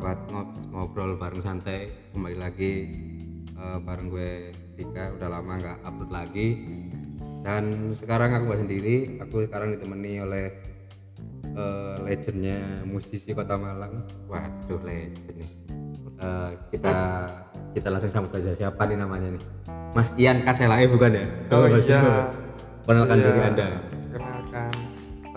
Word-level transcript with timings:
sahabat 0.00 0.32
ngob- 0.32 0.56
ngobrol 0.72 1.12
bareng 1.20 1.44
santai. 1.44 1.92
Kembali 2.16 2.36
lagi 2.40 2.72
eh, 3.52 3.78
bareng 3.84 4.08
gue 4.08 4.48
Dika 4.72 5.12
udah 5.12 5.28
lama 5.28 5.60
nggak 5.60 5.78
upload 5.84 6.08
lagi. 6.08 6.48
Dan 7.44 7.92
sekarang 7.92 8.32
aku 8.32 8.48
nggak 8.48 8.62
sendiri. 8.64 8.96
Aku 9.20 9.44
sekarang 9.44 9.76
ditemani 9.76 10.24
oleh 10.24 10.48
eh, 11.52 11.94
legendnya 12.00 12.80
musisi 12.88 13.36
kota 13.36 13.60
Malang. 13.60 14.00
Waduh 14.24 14.80
legend 14.80 15.36
nih. 15.36 15.50
Eh, 16.16 16.50
kita 16.72 16.96
kita 17.76 17.88
langsung 17.92 18.08
sambut 18.08 18.32
aja. 18.32 18.56
Siapa 18.56 18.88
nih 18.88 18.96
namanya 18.96 19.36
nih? 19.36 19.44
Mas 19.92 20.08
Ian 20.16 20.40
Kaselae 20.40 20.88
bukan 20.88 21.12
ya? 21.12 21.26
Oh 21.52 21.68
Mas 21.68 21.84
iya. 21.84 22.00
Ian. 22.00 22.24
Perkenalkan 22.88 23.16
Iya, 23.20 23.24
diri 23.28 23.40
anda. 23.44 23.68
Kenalkan, 24.16 24.72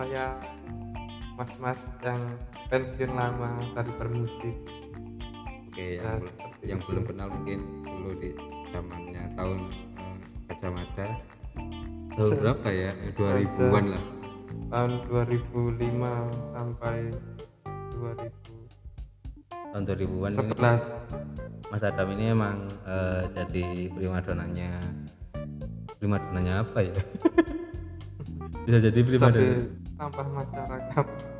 saya 0.00 0.24
mas-mas 1.36 1.76
yang 2.00 2.22
pensiun 2.74 3.12
lama 3.14 3.62
dari 3.70 3.92
bermusik. 3.94 4.56
Oke, 5.70 6.02
yang, 6.02 6.18
seperti 6.26 6.64
yang 6.66 6.80
itu. 6.82 6.88
belum 6.90 7.04
kenal 7.06 7.28
mungkin 7.30 7.58
dulu 7.86 8.10
di 8.18 8.30
zamannya 8.74 9.22
tahun 9.38 9.58
eh, 9.94 10.16
Gajah 10.50 10.70
Mada 10.74 11.06
tahun 12.18 12.30
Se- 12.34 12.38
berapa 12.42 12.66
ya? 12.74 12.90
2000-an 13.14 13.84
lah. 13.94 14.02
Tahun 14.74 14.90
2005 15.06 16.50
sampai 16.50 16.98
2011. 17.94 19.70
Tahun 19.70 19.82
2000-an 19.86 20.32
ini 20.34 20.54
Mas 21.70 21.82
Adam 21.82 22.08
ini 22.10 22.24
emang 22.34 22.66
eh, 22.86 23.22
jadi 23.38 23.66
primadonanya 23.94 24.82
primadonanya 26.02 26.66
apa 26.66 26.78
ya? 26.82 26.94
Bisa 28.66 28.78
jadi 28.82 28.98
primadona 29.06 29.38
Jadi 29.38 29.94
sampah 29.94 30.26
masyarakat. 30.26 31.33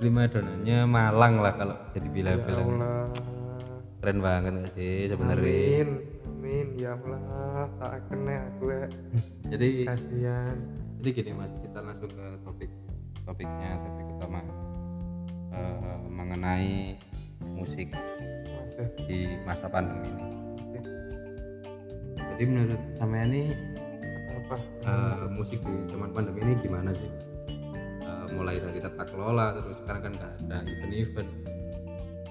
Primadonanya 0.00 0.78
Malang 0.82 1.34
lah 1.38 1.52
kalau 1.54 1.76
jadi 1.92 2.08
Ya 2.08 2.12
bilang-bilang. 2.12 2.66
Allah. 2.72 3.04
Keren 4.00 4.18
banget 4.18 4.52
gak 4.56 4.70
sih 4.72 4.92
sebenarnya? 5.06 5.44
Amin. 5.44 5.88
Amin 6.26 6.66
ya 6.74 6.96
Allah. 6.96 7.20
Tak 7.76 8.08
kena 8.08 8.36
aku 8.48 8.64
ya. 8.70 8.86
Jadi 9.52 9.68
Kasihan. 9.84 10.56
jadi 10.96 11.08
gini 11.14 11.32
mas 11.32 11.52
kita 11.58 11.80
langsung 11.80 12.08
ke 12.08 12.26
topik 12.42 12.68
topiknya 13.22 13.76
topik 13.78 14.06
utama 14.14 14.40
Eh, 15.50 15.96
mengenai 16.06 16.94
musik 17.50 17.90
Waduh. 17.90 18.86
di 19.02 19.34
masa 19.42 19.66
pandemi 19.66 20.06
ini 20.06 20.26
Oke. 20.60 20.78
jadi 22.14 22.42
menurut 22.44 22.80
sampean 22.94 23.32
ini 23.32 23.42
Apa? 24.38 24.56
eh, 24.84 25.24
musik 25.34 25.58
di 25.58 25.74
zaman 25.88 26.12
pandemi 26.12 26.38
ini 26.42 26.54
gimana 26.60 26.92
sih 26.92 27.08
mulai 28.34 28.56
dari 28.62 28.78
tata 28.78 29.04
kelola 29.08 29.58
terus 29.58 29.76
sekarang 29.84 30.02
kan 30.08 30.12
nggak 30.16 30.32
ada 30.46 30.58
event-event 30.66 31.30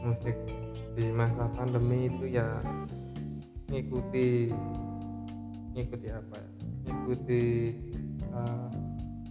musik 0.04 0.36
di 0.96 1.06
masa 1.12 1.48
pandemi 1.56 2.08
itu 2.08 2.26
ya 2.40 2.48
ngikuti 3.70 4.50
ngikuti 5.80 6.08
apa 6.12 6.36
ya? 6.36 6.50
Ngikuti 6.90 7.44
uh, 8.34 8.68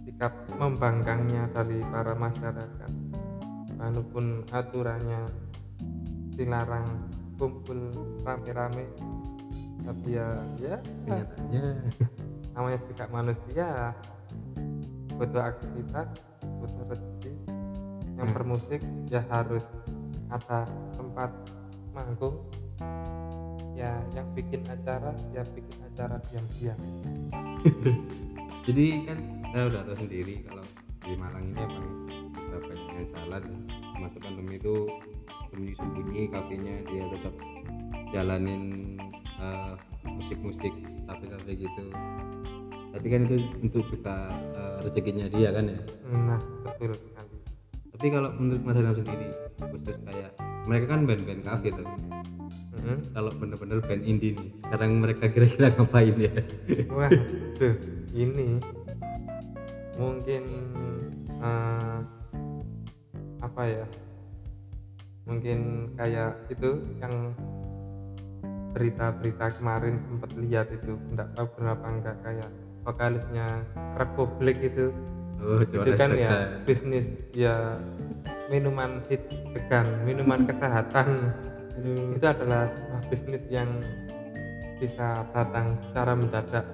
sikap 0.07 0.33
membangkangnya 0.57 1.51
dari 1.51 1.83
para 1.91 2.15
masyarakat. 2.15 2.91
Walaupun 3.79 4.43
aturannya 4.51 5.23
dilarang 6.35 6.87
kumpul 7.39 7.91
rame-rame 8.23 8.87
tapi 9.83 10.19
ya 10.19 10.27
ya. 10.59 10.75
Kenyataannya. 11.07 11.65
Namanya 12.55 12.79
juga 12.91 13.05
manusia 13.13 13.67
butuh 15.15 15.43
aktivitas 15.43 16.09
butuh 16.59 16.83
rezeki 16.91 17.33
yang 18.19 18.27
Hmm. 18.29 18.35
bermusik 18.35 18.81
ya 19.07 19.23
harus 19.31 19.63
ada 20.29 20.67
tempat 20.99 21.31
manggung. 21.95 22.35
Ya 23.79 23.95
yang 24.11 24.27
bikin 24.35 24.67
acara 24.67 25.15
ya 25.31 25.41
bikin 25.55 25.79
acara 25.87 26.19
diam-diam. 26.27 26.79
Jadi 28.67 28.85
kan 29.07 29.17
saya 29.55 29.63
udah 29.71 29.81
tahu 29.87 29.97
sendiri 30.03 30.43
kalau 30.43 30.65
di 30.99 31.15
Malang 31.15 31.47
ini 31.47 31.63
emang 31.63 31.87
udah 32.35 32.59
banyak 32.59 33.07
jalan. 33.15 33.43
Masa 33.97 34.19
pandemi 34.19 34.59
itu 34.59 34.87
sembunyi-sembunyi 35.49 36.21
kafenya 36.29 36.75
dia 36.91 37.03
tetap 37.07 37.33
jalanin 38.11 38.95
eh, 39.39 39.73
musik-musik 40.05 40.73
kafe-kafe 41.07 41.51
gitu 41.55 41.85
tapi 42.89 43.07
kan 43.09 43.21
itu 43.29 43.35
untuk 43.61 43.83
buka 43.93 44.17
eh, 44.55 44.77
rezekinya 44.85 45.25
dia 45.29 45.49
kan 45.53 45.65
ya? 45.69 45.79
Nah 46.09 46.39
betul 46.65 46.93
sekali. 46.97 47.37
Tapi 47.93 48.07
kalau 48.09 48.29
menurut 48.39 48.61
Mas 48.63 48.79
Adam 48.79 48.95
sendiri 48.95 49.27
khusus 49.59 49.97
kayak 50.07 50.31
mereka 50.65 50.85
kan 50.95 51.01
band-band 51.05 51.41
kafe 51.45 51.69
tuh. 51.73 51.87
Mhm. 52.79 53.11
kalau 53.11 53.27
bener-bener 53.35 53.83
band 53.83 54.07
indie 54.07 54.31
nih 54.39 54.55
sekarang 54.63 55.03
mereka 55.03 55.27
kira-kira 55.27 55.67
ngapain 55.75 56.15
ya? 56.15 56.31
Wah 56.87 57.11
tuh 57.59 57.75
ini 58.15 58.55
mungkin 59.99 60.43
eh, 61.43 61.97
apa 63.43 63.63
ya? 63.67 63.85
Mungkin 65.27 65.91
kayak 65.99 66.39
itu 66.49 66.79
yang 67.03 67.35
berita-berita 68.73 69.59
kemarin 69.59 69.99
sempat 70.07 70.31
lihat 70.39 70.67
itu 70.71 70.95
enggak 71.11 71.29
tahu 71.35 71.47
berapa 71.57 71.85
enggak 71.85 72.17
kayak 72.23 72.49
vokalisnya 72.83 73.63
Republik 73.99 74.57
itu. 74.63 74.91
Oh 75.39 75.63
itu 75.63 75.95
kan 75.95 76.11
ya 76.11 76.59
bisnis 76.67 77.07
ya 77.31 77.79
minuman 78.51 78.99
hit 79.07 79.23
degan 79.55 79.87
minuman 80.03 80.43
kesehatan. 80.43 81.31
Aduh. 81.79 82.11
itu 82.11 82.25
adalah 82.27 82.67
sebuah 82.67 83.01
bisnis 83.07 83.43
yang 83.47 83.71
bisa 84.83 85.23
datang 85.31 85.79
secara 85.87 86.11
mendadak. 86.11 86.65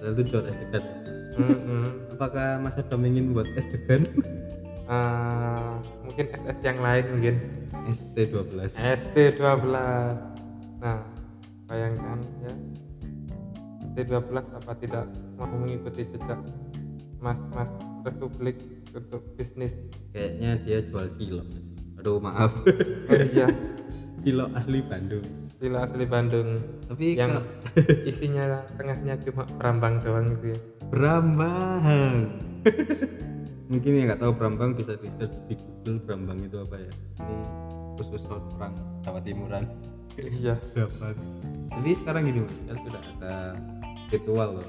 Padahal 0.00 0.12
itu 0.16 0.22
juara 0.32 0.52
sedekah 0.52 0.96
Mm-mm. 1.34 2.14
apakah 2.14 2.62
Mas 2.62 2.78
Adam 2.78 3.02
ingin 3.02 3.34
buat 3.34 3.48
es 3.58 3.66
degan? 3.68 4.06
Eh, 4.84 5.72
mungkin 6.04 6.24
SS 6.30 6.58
yang 6.62 6.78
lain 6.78 7.04
mungkin. 7.10 7.36
ST12 7.84 8.52
ST12 8.80 9.68
nah 10.80 11.00
bayangkan 11.68 12.18
ya 12.44 12.52
ST12 13.94 14.34
apa 14.34 14.72
tidak 14.82 15.06
mau 15.38 15.46
mengikuti 15.46 16.02
jejak 16.10 16.42
mas-mas 17.22 17.70
Republik 18.02 18.58
untuk 18.90 19.22
bisnis? 19.38 19.72
Kayaknya 20.10 20.50
dia 20.66 20.78
jual 20.82 21.06
cilok 21.14 21.64
aduh 22.04 22.20
maaf. 22.20 22.52
Oh 23.08 23.16
iya. 23.32 23.48
Cilok 24.24 24.52
asli 24.60 24.84
Bandung. 24.84 25.24
Sila 25.56 25.88
asli 25.88 26.04
Bandung. 26.04 26.60
Tapi 26.84 27.16
yang 27.16 27.40
kalau 27.40 27.44
isinya 28.12 28.60
tengahnya 28.76 29.16
cuma 29.24 29.48
berambang 29.56 30.04
doang 30.04 30.36
gitu 30.36 30.52
ya. 30.52 30.58
Brambang. 30.92 32.28
Mungkin 33.72 33.90
yang 33.96 34.12
nggak 34.12 34.20
tahu 34.20 34.36
Brambang 34.36 34.76
bisa 34.76 35.00
di 35.00 35.08
search 35.16 35.32
di 35.48 35.56
Google 35.56 36.04
Brambang 36.04 36.44
itu 36.44 36.60
apa 36.60 36.76
ya. 36.76 36.92
Ini 37.24 37.36
khusus 37.96 38.20
orang 38.28 38.76
Jawa 39.00 39.24
Timuran. 39.24 39.64
Iya. 40.20 40.60
Dapat. 40.76 41.16
Jadi 41.80 41.90
sekarang 42.04 42.28
gini 42.28 42.44
mas 42.44 42.58
kan 42.68 42.76
sudah 42.84 43.02
ada 43.16 43.34
virtual 44.14 44.48
loh. 44.62 44.68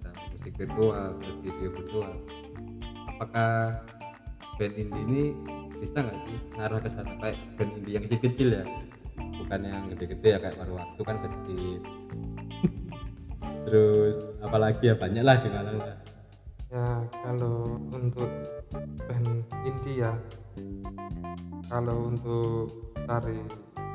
Ada 0.00 0.10
musik 0.32 0.52
virtual 0.56 0.90
ada 0.96 1.30
video 1.44 1.68
virtual 1.76 2.12
apakah 3.18 3.82
band 4.62 4.74
indie 4.78 5.02
ini 5.10 5.22
bisa 5.82 6.06
nggak 6.06 6.18
sih 6.22 6.38
ngarah 6.54 6.78
ke 6.78 6.88
sana? 6.90 7.12
Kayak 7.18 7.36
band 7.58 7.72
indie 7.82 7.92
yang 7.98 8.04
kecil-kecil 8.06 8.48
ya? 8.62 8.64
Bukan 9.18 9.60
yang 9.66 9.90
gede-gede 9.90 10.28
ya 10.34 10.38
kayak 10.38 10.56
paru 10.56 10.78
waktu 10.78 11.00
kan 11.02 11.16
kecil. 11.18 11.80
Terus 13.66 14.16
apalagi 14.38 14.90
ya? 14.90 14.94
Banyak 14.94 15.22
lah 15.26 15.36
di 15.42 15.50
Malang 15.50 15.78
lah 15.82 15.98
ya 16.68 17.00
kalau 17.24 17.80
untuk 17.88 18.28
band 19.08 19.40
indie 19.64 20.04
ya 20.04 20.12
kalau 21.72 22.12
untuk 22.12 22.92
cari 23.08 23.40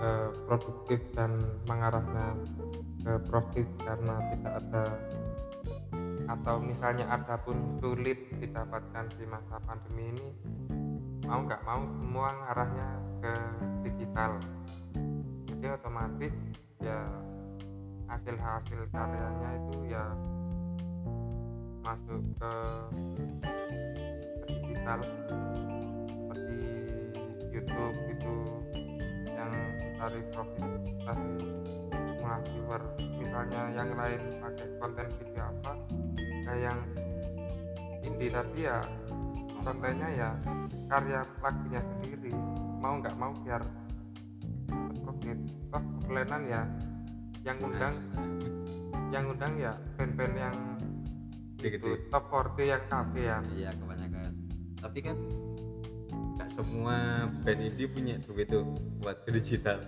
eh, 0.02 0.30
produktif 0.50 1.00
dan 1.14 1.38
mengarahnya 1.70 2.34
ke 3.04 3.14
profit 3.28 3.68
karena 3.84 4.16
tidak 4.32 4.54
ada 4.64 4.84
atau 6.32 6.56
misalnya 6.64 7.04
ada 7.12 7.36
pun 7.44 7.60
sulit 7.84 8.32
didapatkan 8.40 9.12
di 9.20 9.28
masa 9.28 9.60
pandemi 9.68 10.16
ini 10.16 10.30
mau 11.28 11.44
nggak 11.44 11.64
mau 11.68 11.84
semua 11.84 12.30
arahnya 12.52 12.90
ke 13.20 13.34
digital. 13.88 14.40
Jadi 15.48 15.66
otomatis 15.72 16.36
ya 16.84 17.00
hasil-hasil 18.12 18.80
karyanya 18.92 19.50
itu 19.56 19.78
ya 19.88 20.06
masuk 21.84 22.24
ke 22.40 22.54
digital 24.48 25.00
seperti 25.04 26.60
YouTube 27.52 27.98
itu 28.12 28.36
yang 29.28 29.52
cari 30.00 30.22
profit 30.32 30.72
dari 31.04 31.36
jumlah 32.24 32.40
viewer 32.48 32.82
misalnya 33.20 33.62
yang 33.76 33.90
lain 34.00 34.22
pakai 34.40 34.68
konten 34.80 35.08
video 35.20 35.44
apa 35.44 35.74
kayak 36.48 36.60
yang 36.72 36.80
indie 38.00 38.32
tapi 38.32 38.60
ya 38.64 38.80
kontennya 39.60 40.10
ya 40.16 40.30
karya 40.88 41.20
lagunya 41.44 41.82
sendiri 41.84 42.32
mau 42.80 42.96
nggak 43.04 43.16
mau 43.20 43.36
biar 43.44 43.60
musik 45.04 45.36
oh 45.76 45.84
offline 45.84 46.48
ya 46.48 46.64
yang 47.44 47.60
undang 47.60 47.96
yang 49.12 49.28
undang 49.28 49.54
ya 49.60 49.76
band-band 50.00 50.36
yang 50.40 50.56
Gede-gede. 51.60 52.08
itu 52.08 52.08
top 52.08 52.24
40 52.32 52.72
yang 52.76 52.84
kafe 52.92 53.22
ya. 53.24 53.40
Iya 53.56 53.72
kebanyakan. 53.72 54.32
Tapi 54.84 55.00
kan 55.00 55.16
nggak 56.36 56.50
semua 56.60 56.96
band 57.40 57.62
indie 57.64 57.88
punya 57.88 58.16
duit 58.24 58.52
tuh 58.52 58.68
buat 59.00 59.24
digital 59.32 59.80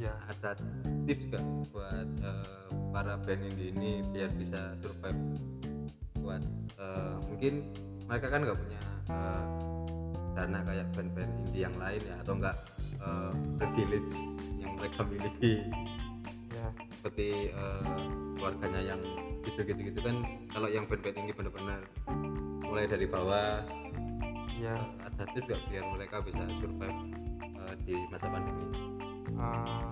iya 0.00 0.16
ada 0.32 0.56
tips 1.04 1.28
nggak 1.28 1.44
buat 1.76 2.08
eh, 2.24 2.68
para 2.88 3.20
band 3.20 3.44
indie 3.52 3.68
ini 3.76 4.00
biar 4.08 4.32
bisa 4.32 4.72
survive? 4.80 5.20
Buat 6.24 6.42
eh, 6.80 7.16
mungkin 7.28 7.68
mereka 8.08 8.26
kan 8.32 8.40
nggak 8.48 8.58
punya 8.58 8.80
eh, 9.12 9.44
dana 10.32 10.58
kayak 10.64 10.86
band-band 10.96 11.32
indie 11.44 11.68
yang 11.68 11.76
lain 11.76 12.00
ya 12.00 12.16
atau 12.24 12.32
enggak 12.40 12.56
eh, 12.96 13.32
privilege 13.60 14.16
yang 14.56 14.72
mereka 14.80 15.04
miliki. 15.04 15.68
Ya 16.48 16.66
seperti 16.96 17.52
eh, 17.52 18.04
keluarganya 18.40 18.96
yang 18.96 19.00
gitu-gitu 19.44 19.92
gitu 19.92 20.00
kan 20.00 20.24
kalau 20.48 20.68
yang 20.72 20.88
band-band 20.88 21.16
ini 21.20 21.32
benar-benar 21.36 21.80
mulai 22.64 22.88
dari 22.88 23.04
bawah 23.04 23.68
eh, 24.64 24.80
ada 25.04 25.24
tips 25.36 25.44
nggak 25.44 25.60
biar 25.68 25.84
mereka 25.92 26.24
bisa 26.24 26.40
survive 26.56 27.00
eh, 27.44 27.74
di 27.84 27.96
masa 28.08 28.32
pandemi 28.32 28.99
Eh, 29.40 29.90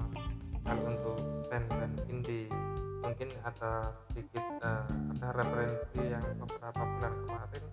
kalau 0.61 0.85
untuk 0.85 1.17
band-band 1.49 1.97
indie. 2.13 2.53
Mungkin 2.99 3.31
ada 3.41 3.97
sedikit 4.11 4.45
eh, 4.61 4.85
ada 5.17 5.29
referensi 5.33 6.01
yang 6.05 6.25
beberapa 6.45 6.83
bulan 6.85 7.15
kemarin. 7.25 7.65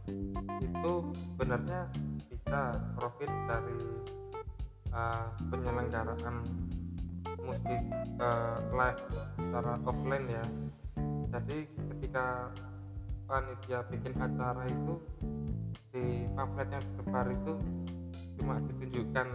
Itu 0.63 0.93
sebenarnya 1.35 1.81
bisa 2.31 2.61
profit 2.95 3.31
dari 3.49 3.79
eh, 4.95 5.27
penyelenggaraan 5.51 6.35
musik 7.43 7.81
eh, 8.21 8.57
live 8.71 9.03
secara 9.35 9.73
offline 9.83 10.27
ya. 10.31 10.45
Jadi 11.35 11.67
ketika 11.67 12.47
panitia 13.27 13.83
bikin 13.91 14.13
acara 14.15 14.63
itu 14.71 14.95
di 15.91 16.23
pamflet 16.31 16.69
yang 16.71 16.85
tersebar 16.95 17.27
itu 17.27 17.53
cuma 18.39 18.55
ditunjukkan 18.61 19.27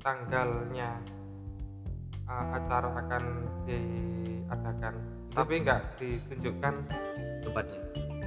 tanggalnya 0.00 1.02
uh, 2.26 2.46
acara 2.58 2.88
akan 3.06 3.24
diadakan. 3.66 4.94
Tapi 5.32 5.54
nggak 5.62 5.80
ditunjukkan 6.00 6.74
tempatnya? 7.44 7.80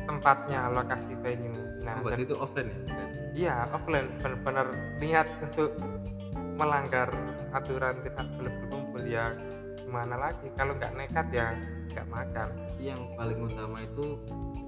tempatnya 0.10 0.74
lokasi 0.74 1.14
venue. 1.22 1.54
Nah 1.86 2.02
oh, 2.02 2.10
dan- 2.10 2.26
itu 2.26 2.34
offline 2.34 2.70
ya? 2.74 2.78
Bukan? 2.82 3.08
iya 3.38 3.56
offline. 3.70 4.08
Benar-benar 4.26 4.68
niat 4.98 5.28
untuk 5.46 5.72
melanggar 6.58 7.14
aturan 7.54 7.96
tidak 8.02 8.26
boleh 8.36 8.54
berkumpul. 8.66 9.02
Ya 9.06 9.26
gimana 9.86 10.18
lagi? 10.18 10.50
Kalau 10.58 10.74
nggak 10.74 10.94
nekat 10.98 11.28
ya 11.30 11.54
nggak 11.94 12.08
makan. 12.10 12.48
Yang 12.82 13.02
paling 13.14 13.40
utama 13.44 13.78
itu 13.86 14.06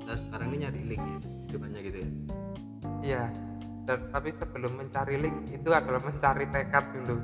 kita 0.01 0.13
sekarang 0.29 0.47
ini 0.53 0.57
nyari 0.67 0.81
link 0.85 1.01
ya 1.01 1.19
hitungannya 1.49 1.81
gitu 1.81 1.97
ya? 1.97 2.09
Iya. 3.01 3.23
Dan 3.81 3.99
tapi 4.13 4.29
sebelum 4.37 4.77
mencari 4.77 5.15
link 5.17 5.37
itu 5.49 5.69
adalah 5.73 6.01
mencari 6.05 6.45
tekad 6.53 6.85
dulu 6.93 7.17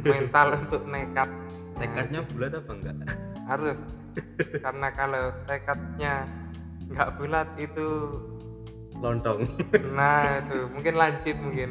mental 0.00 0.56
untuk 0.56 0.82
nekat. 0.88 1.28
Nah, 1.28 1.78
tekadnya 1.80 2.20
bulat 2.32 2.52
apa 2.56 2.72
enggak? 2.72 2.96
Harus. 3.44 3.78
Karena 4.64 4.88
kalau 4.92 5.24
tekadnya 5.48 6.14
nggak 6.92 7.10
bulat 7.20 7.48
itu 7.60 7.88
lontong. 9.00 9.48
Nah 9.96 10.40
itu. 10.44 10.58
Mungkin 10.72 10.94
lancip 10.96 11.36
mungkin. 11.36 11.68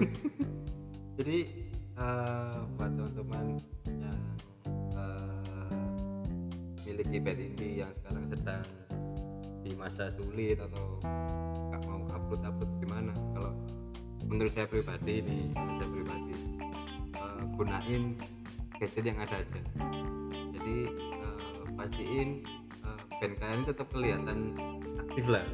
Jadi 1.18 1.39
eh, 1.97 2.57
buat 2.77 2.91
teman-teman 2.97 3.45
yang 3.85 4.21
eh, 4.97 5.71
miliki 6.85 7.18
indie 7.21 7.85
yang 7.85 7.91
sekarang 8.01 8.25
sedang 8.29 8.65
di 9.62 9.71
masa 9.77 10.09
sulit 10.09 10.57
atau 10.57 10.97
nggak 11.69 11.81
mau 11.85 12.01
upload 12.09 12.41
upload 12.41 12.71
gimana 12.81 13.13
kalau 13.38 13.53
menurut 14.25 14.51
saya 14.57 14.65
pribadi 14.65 15.21
ini 15.21 15.53
saya 15.53 15.88
pribadi 15.88 16.33
gunain 17.56 18.03
gadget 18.81 19.06
yang 19.06 19.19
ada 19.21 19.36
aja. 19.42 19.62
Jadi 20.57 20.77
eh, 20.98 21.62
pastiin 21.77 22.30
eh, 22.81 23.01
band 23.21 23.36
kalian 23.38 23.62
tetap 23.68 23.88
kelihatan 23.94 24.39
aktif 25.07 25.25
lah. 25.30 25.45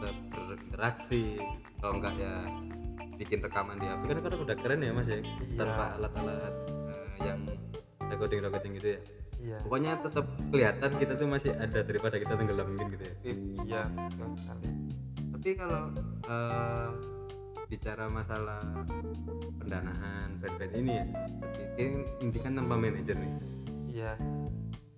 Tetap 0.00 0.16
berinteraksi. 0.34 1.40
Kalau 1.80 2.00
enggak 2.00 2.14
ya 2.16 2.34
bikin 3.14 3.38
rekaman 3.40 3.78
di 3.78 3.86
HP 3.86 4.02
kan 4.10 4.18
kadang 4.26 4.40
udah 4.42 4.56
keren 4.58 4.80
ya 4.82 4.90
mas 4.90 5.06
ya? 5.06 5.20
Iya. 5.22 5.56
tanpa 5.58 5.84
alat-alat 6.00 6.54
eh, 6.68 7.08
yang 7.22 7.40
recording 8.10 8.40
recording 8.42 8.72
gitu 8.80 8.88
ya? 8.98 9.00
Iya. 9.44 9.58
Pokoknya 9.60 9.92
tetap 10.00 10.26
kelihatan 10.48 10.90
kita 10.96 11.12
tuh 11.20 11.28
masih 11.28 11.52
ada 11.54 11.80
daripada 11.84 12.16
kita 12.16 12.34
tenggelamin 12.34 12.86
gitu 12.96 13.04
ya? 13.04 13.14
Iya 13.64 13.82
betul 13.92 14.30
sekali. 14.40 14.68
Tapi 15.36 15.50
kalau 15.60 15.82
eh, 16.26 16.88
bicara 17.68 18.06
masalah 18.12 18.60
pendanaan 19.60 20.38
band-band 20.40 20.72
ini 20.76 20.92
ya. 21.00 21.06
Ini, 21.80 21.98
ini 22.22 22.38
kan 22.38 22.52
tanpa 22.56 22.76
manajer 22.76 23.16
nih. 23.16 23.32
Iya. 23.90 24.12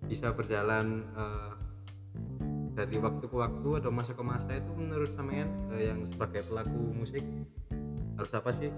Bisa 0.06 0.34
berjalan 0.34 1.06
eh, 1.14 1.52
dari 2.76 2.96
waktu 3.00 3.24
ke 3.24 3.36
waktu 3.36 3.68
atau 3.80 3.90
masa 3.90 4.12
ke 4.12 4.24
masa 4.24 4.50
itu 4.52 4.72
menurut 4.76 5.10
sampean 5.16 5.48
eh, 5.74 5.90
yang 5.90 6.04
sebagai 6.10 6.44
pelaku 6.46 6.80
musik 6.92 7.24
harus 8.16 8.32
apa 8.32 8.50
sih 8.52 8.70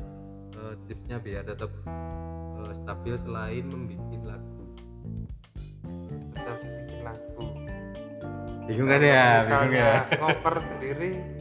eh, 0.55 0.75
tipsnya 0.87 1.19
biar 1.19 1.43
tetap 1.47 1.71
eh, 1.87 2.73
stabil 2.85 3.15
selain 3.19 3.65
membuat 3.67 4.37
lagu? 4.37 4.63
Bisa 6.33 6.51
bikin 6.61 7.01
lagu. 7.03 7.45
Bingung 8.69 8.89
kan 8.89 9.01
ya? 9.01 9.27
Bingung 9.49 9.75
ya? 9.75 9.93
ngoper 10.21 10.55
sendiri 10.61 11.38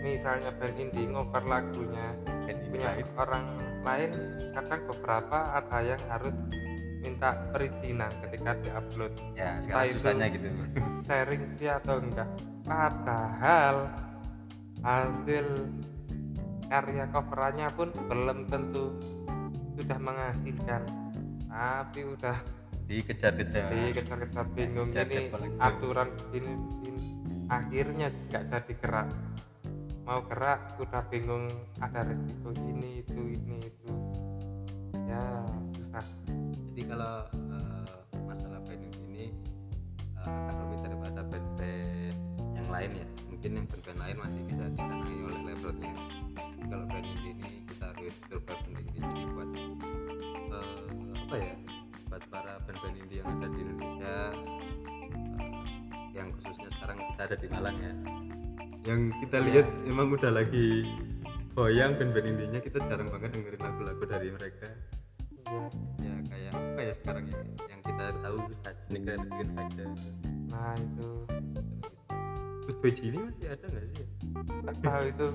misalnya 0.00 0.50
band 0.56 0.76
indie 0.76 1.06
ngoper 1.06 1.44
lagunya. 1.44 2.08
Punya 2.70 2.90
orang 3.16 3.44
lain 3.82 4.10
kadang 4.52 4.82
beberapa 4.86 5.38
ada 5.54 5.78
yang 5.82 6.02
harus 6.06 6.34
minta 7.00 7.30
perizinan 7.50 8.10
ketika 8.22 8.52
diupload. 8.60 9.12
Ya 9.34 9.58
Entah 9.58 9.62
sekarang 9.64 9.86
itu- 9.86 9.94
susahnya 9.98 10.26
gitu. 10.30 10.48
sharing 11.06 11.42
dia 11.56 11.72
atau 11.78 11.96
enggak? 11.98 12.28
Padahal 12.62 13.76
hasil 14.80 15.46
karya 16.66 17.04
coverannya 17.10 17.68
pun 17.74 17.88
belum 18.06 18.38
tentu 18.46 18.94
sudah 19.74 19.98
menghasilkan 19.98 20.82
tapi 21.50 22.00
udah 22.06 22.36
dikejar-kejar. 22.86 23.66
Dikejar-kejar 23.70 24.44
bingung 24.54 24.90
Kejar 24.90 25.06
ini 25.10 25.30
aturan 25.58 26.08
begini, 26.14 26.52
begini. 26.54 27.02
akhirnya 27.50 28.06
nggak 28.30 28.44
jadi 28.46 28.72
gerak 28.78 29.08
mau 30.10 30.26
gerak 30.26 30.74
udah 30.82 31.06
bingung 31.06 31.46
ada 31.78 32.02
resiko 32.02 32.50
ini 32.66 32.98
itu 33.06 33.30
ini 33.30 33.62
itu. 33.62 33.94
Ya 35.06 35.46
susah. 35.70 36.06
Jadi 36.66 36.82
kalau 36.82 37.30
eh, 37.30 37.94
masalah 38.26 38.58
band 38.66 38.90
ini 39.06 39.30
eh, 40.18 40.26
agak 40.26 40.66
rumit 40.66 40.80
daripada 40.82 41.22
band-band 41.22 42.14
yang 42.58 42.68
lain 42.74 42.90
ya. 42.98 43.06
Mungkin 43.30 43.50
yang 43.54 43.66
band-band 43.70 43.98
lain 44.02 44.16
masih 44.18 44.42
bisa 44.50 44.64
ditangani 44.74 45.14
oleh 45.30 45.40
labelnya. 45.46 45.94
Kalau 46.58 46.86
indie 46.90 47.30
ini 47.30 47.50
kita 47.70 47.84
harus 47.94 48.14
survive 48.26 48.62
sendiri 48.66 48.90
jadi 48.98 49.22
buat 49.30 49.50
eh, 49.54 50.86
apa 51.22 51.36
ya 51.38 51.54
buat 52.10 52.22
para 52.34 52.58
band-band 52.66 52.98
indie 52.98 53.22
yang 53.22 53.30
ada 53.38 53.46
di 53.46 53.58
Indonesia 53.62 54.16
eh, 55.38 55.54
yang 56.18 56.34
khususnya 56.34 56.70
sekarang 56.82 56.98
kita 56.98 57.22
ada 57.30 57.36
di 57.38 57.46
Malang 57.46 57.78
ya 57.78 57.94
yang 58.88 59.12
kita 59.20 59.38
lihat 59.44 59.66
emang 59.84 60.14
udah 60.14 60.32
lagi 60.32 60.88
goyang 61.52 61.98
band-band 62.00 62.26
indinya 62.26 62.60
kita 62.62 62.80
jarang 62.88 63.10
banget 63.12 63.36
dengerin 63.36 63.60
lagu-lagu 63.60 64.04
dari 64.08 64.28
mereka. 64.32 64.68
Ya 66.00 66.14
kayak 66.30 66.52
apa 66.54 66.80
ya 66.80 66.92
sekarang 66.94 67.24
ya 67.26 67.40
yang 67.68 67.80
kita 67.82 68.04
tahu 68.22 68.36
Sajnik 68.62 69.02
dan 69.04 69.18
bikin 69.26 69.48
ada. 69.58 69.86
Nah 70.48 70.74
itu. 70.78 71.08
Goodbye 72.70 72.94
Jimmy 72.94 73.18
masih 73.26 73.48
ada 73.50 73.66
nggak 73.66 73.86
sih? 73.98 74.06
Nggak 74.62 74.76
tahu 74.80 75.02
itu 75.10 75.26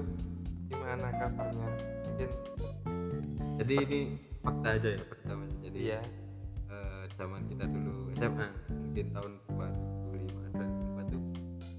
gimana 0.71 1.07
kabarnya. 1.19 1.69
Mungkin 2.07 2.29
jadi 3.59 3.73
ini 3.87 3.99
fakta 4.39 4.67
aja 4.79 4.89
ya 4.95 5.01
fakta 5.03 5.31
mas. 5.35 5.53
Jadi 5.61 5.79
iya. 5.91 5.99
eh, 6.71 7.03
zaman 7.19 7.43
kita 7.51 7.67
dulu 7.69 8.09
SMA 8.15 8.47
mungkin 8.71 9.05
tahun 9.11 9.31
2005 9.45 9.51
dan 9.51 9.75
2004 9.75 9.75
tuh 9.75 9.84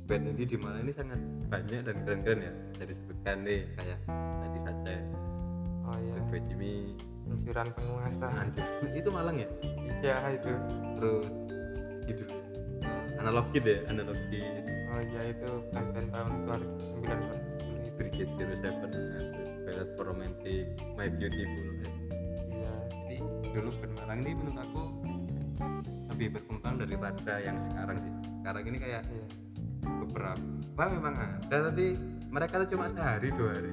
band 0.07 0.25
ini 0.39 0.45
di 0.47 0.57
Malang 0.57 0.87
ini 0.87 0.93
sangat 0.95 1.19
banyak 1.51 1.83
dan 1.83 1.97
keren-keren 2.07 2.41
ya. 2.47 2.53
Jadi 2.79 2.93
sebutkan 2.95 3.37
nih 3.43 3.61
kayak 3.75 3.99
tadi 4.07 4.59
saja 4.63 4.95
oh 5.87 5.99
iya. 5.99 6.15
Goodbye 6.23 6.43
Jimmy. 6.47 6.75
Anjuran 7.27 7.69
penguasa. 7.75 8.27
Anjir, 8.39 8.63
itu 8.95 9.09
Malang 9.11 9.37
ya? 9.43 9.49
Iya 9.99 10.17
itu. 10.39 10.51
Terus 10.97 11.31
gitu. 12.07 12.23
Ya 12.31 12.95
analogi 13.19 13.59
deh 13.59 13.83
analogi 13.91 14.41
oh 14.95 15.01
iya 15.03 15.35
itu 15.35 15.51
band-band 15.75 16.09
tahun 16.15 16.33
2009 17.03 17.11
2010 17.67 17.83
itu 17.83 17.91
Brigade 17.99 18.33
Zero 18.39 18.55
Seven 18.55 18.91
Ballad 19.67 19.89
for 19.99 20.05
Romantic 20.07 20.79
My 20.95 21.11
Beautiful 21.11 21.67
ya. 21.83 21.91
iya. 22.55 22.75
Jadi 23.03 23.17
dulu 23.51 23.69
band 23.83 23.95
Malang 23.99 24.19
ini 24.23 24.33
menurut 24.39 24.59
aku 24.63 24.83
lebih 26.15 26.29
berkembang 26.39 26.75
daripada 26.79 27.43
yang 27.43 27.59
sekarang 27.59 27.99
sih. 27.99 28.13
Sekarang 28.41 28.63
ini 28.71 28.79
kayak 28.79 29.03
iya 29.11 29.27
beberapa 30.17 30.83
memang 30.89 31.13
ada 31.13 31.69
tapi 31.69 31.93
mereka 32.33 32.65
tuh 32.65 32.73
cuma 32.73 32.89
sehari 32.89 33.29
dua 33.37 33.53
hari. 33.53 33.73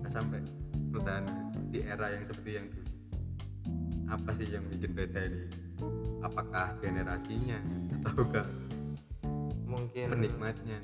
Nggak 0.00 0.08
sampai 0.08 0.40
bertahan 0.88 1.28
di 1.68 1.84
era 1.84 2.16
yang 2.16 2.24
seperti 2.24 2.50
yang 2.56 2.66
dulu. 2.72 2.88
Apa 4.08 4.30
sih 4.40 4.48
yang 4.48 4.64
bikin 4.72 4.96
beda 4.96 5.20
ini? 5.20 5.44
Apakah 6.24 6.80
generasinya 6.80 7.60
atau 8.00 8.24
enggak? 8.24 8.48
Mungkin 9.68 10.16
penikmatnya. 10.16 10.80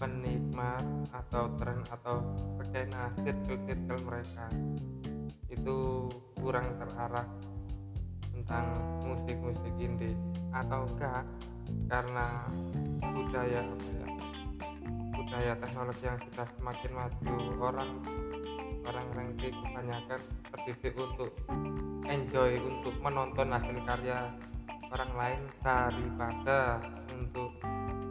Penikmat 0.00 0.84
atau 1.12 1.52
tren 1.60 1.84
atau 1.92 2.24
skena 2.56 3.12
circle-circle 3.20 4.00
mereka 4.08 4.48
itu 5.52 6.08
kurang 6.40 6.80
terarah 6.80 7.28
tentang 8.32 8.80
musik-musik 9.04 9.76
indie 9.76 10.16
atau 10.56 10.88
enggak 10.88 11.28
karena 11.90 12.26
budaya 13.00 13.62
ya 13.62 14.06
budaya 15.14 15.52
teknologi 15.58 16.04
yang 16.06 16.18
sudah 16.30 16.46
semakin 16.58 16.90
maju 16.94 17.34
orang 17.60 17.90
orang 18.86 19.06
ranking 19.14 19.54
kebanyakan 19.54 20.20
terdidik 20.50 20.94
untuk 20.98 21.30
enjoy 22.08 22.50
untuk 22.58 22.94
menonton 22.98 23.54
hasil 23.54 23.78
karya 23.86 24.30
orang 24.90 25.12
lain 25.14 25.40
daripada 25.62 26.82
untuk 27.14 27.54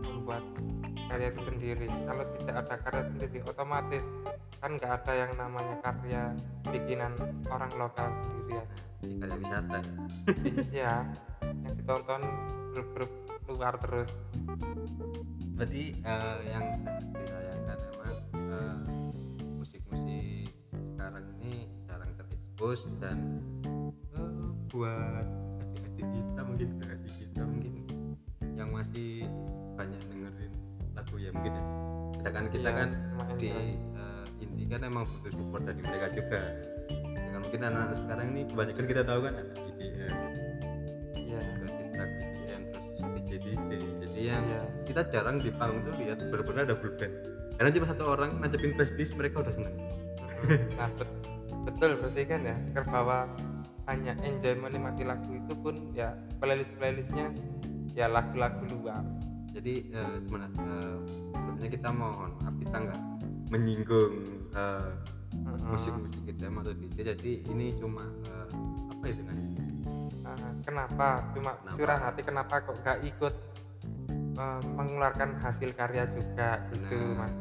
membuat 0.05 0.43
karya 1.09 1.33
itu 1.33 1.41
sendiri 1.43 1.87
kalau 2.05 2.23
tidak 2.39 2.55
ada 2.63 2.75
karya 2.85 3.03
sendiri 3.11 3.37
otomatis 3.43 4.03
kan 4.59 4.71
nggak 4.75 4.91
ada 5.03 5.13
yang 5.15 5.31
namanya 5.35 5.75
karya 5.83 6.23
bikinan 6.69 7.11
orang 7.49 7.71
lokal 7.75 8.07
sendiri 8.07 8.51
ya 8.59 8.65
karya 9.19 9.35
wisata 9.39 9.77
ya. 9.81 9.93
iya 10.71 10.95
yang 11.43 11.73
ditonton 11.75 12.21
grup-grup 12.75 13.11
luar 13.49 13.73
terus. 13.81 14.09
Berarti 15.57 15.83
eh, 15.97 16.37
yang 16.47 16.65
disayangkan 17.11 17.77
memang 17.83 18.15
eh, 18.31 18.79
musik-musik 19.57 20.47
sekarang 20.71 21.25
ini 21.41 21.67
jarang 21.83 22.11
terekspos 22.15 22.79
dan 23.01 23.17
eh, 24.15 24.47
buat 24.71 25.25
adik-adik 25.75 26.07
kita 26.07 26.41
mungkin 26.45 26.67
generasi 26.77 27.09
kita 27.19 27.43
mungkin 27.43 27.73
yang 28.55 28.69
masih 28.71 29.27
banyak 29.75 29.99
dengerin 30.07 30.53
lagu 30.93 31.15
ya 31.17 31.29
mungkin 31.31 31.53
ya. 31.53 31.63
Sedangkan 32.19 32.45
kita 32.51 32.69
Iya, 32.69 32.77
kan 32.77 32.89
lumayan 33.15 33.37
di 33.39 33.47
jarang. 33.47 33.75
eh, 33.95 34.25
indie 34.39 34.67
kan 34.67 34.81
emang 34.83 35.03
butuh 35.07 35.33
support 35.35 35.63
dari 35.63 35.81
mereka 35.81 36.07
juga. 36.13 36.41
Dengan 36.89 37.39
mungkin 37.43 37.61
anak-anak 37.63 37.97
sekarang 37.97 38.25
ini 38.31 38.41
kebanyakan 38.47 38.85
kita 38.87 39.01
tahu 39.03 39.19
kan 39.23 39.33
ada 39.35 39.53
EDM 39.67 40.15
yang 44.29 44.45
Iya. 44.45 44.61
kita 44.85 45.01
jarang 45.09 45.37
di 45.37 45.49
panggung 45.49 45.81
tuh 45.83 45.93
lihat 45.97 46.21
benar-benar 46.23 46.61
ada 46.63 46.75
full 46.75 46.93
band. 46.93 47.13
Karena 47.55 47.69
cuma 47.71 47.85
satu 47.87 48.03
orang 48.07 48.29
nancepin 48.37 48.71
flash 48.71 48.93
disk 48.93 49.13
mereka 49.13 49.41
udah 49.41 49.51
seneng. 49.51 49.75
Nah 50.75 50.89
bet- 50.95 51.17
betul 51.65 51.97
berarti 51.97 52.21
kan 52.23 52.39
ya 52.41 52.55
terbawa 52.71 53.27
hanya 53.85 54.13
enjoy 54.21 54.53
menikmati 54.55 55.03
lagu 55.03 55.27
itu 55.29 55.53
pun 55.55 55.75
ya 55.91 56.13
playlist 56.37 56.71
playlistnya 56.77 57.33
ya 57.91 58.05
lagu-lagu 58.05 58.63
luar. 58.69 59.01
Jadi 59.49 59.89
eh, 59.89 60.15
sebenarnya 60.21 60.61
eh, 60.61 60.97
sebenarnya 61.33 61.69
kita 61.69 61.89
mohon 61.89 62.31
maaf 62.37 62.55
kita 62.55 62.77
nggak 62.79 62.99
menyinggung 63.49 64.13
Heeh. 64.53 64.87
musik-musik 65.65 66.21
EDM 66.23 66.55
atau 66.55 66.71
DJ 66.71 66.97
jadi 67.11 67.31
ini 67.49 67.73
cuma 67.75 68.05
eh, 68.23 68.47
apa 68.87 69.03
ya 69.03 69.15
dengan 69.15 69.37
Ah, 70.29 70.53
kenapa? 70.61 71.25
Cuma 71.33 71.57
Kenapa? 71.57 71.73
curang 71.73 72.01
hati 72.05 72.21
kenapa 72.21 72.61
kok 72.61 72.77
gak 72.85 73.01
ikut 73.01 73.33
eh, 74.39 74.59
mengeluarkan 74.73 75.35
hasil 75.37 75.69
karya 75.73 76.07
juga 76.09 76.63
gitu 76.71 76.95
Benar. 76.95 77.19
mas 77.19 77.33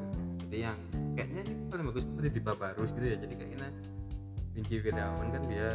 jadi 0.43 0.59
yang 0.67 0.79
kayaknya 1.15 1.41
ini 1.45 1.55
paling 1.69 1.85
bagus 1.87 2.05
seperti 2.05 2.29
di 2.31 2.41
Barus 2.43 2.91
gitu 2.91 3.07
ya 3.07 3.17
jadi 3.17 3.35
kayaknya 3.35 3.69
Pinky 4.51 4.83
Wirdawan 4.83 5.31
kan 5.31 5.43
dia 5.47 5.71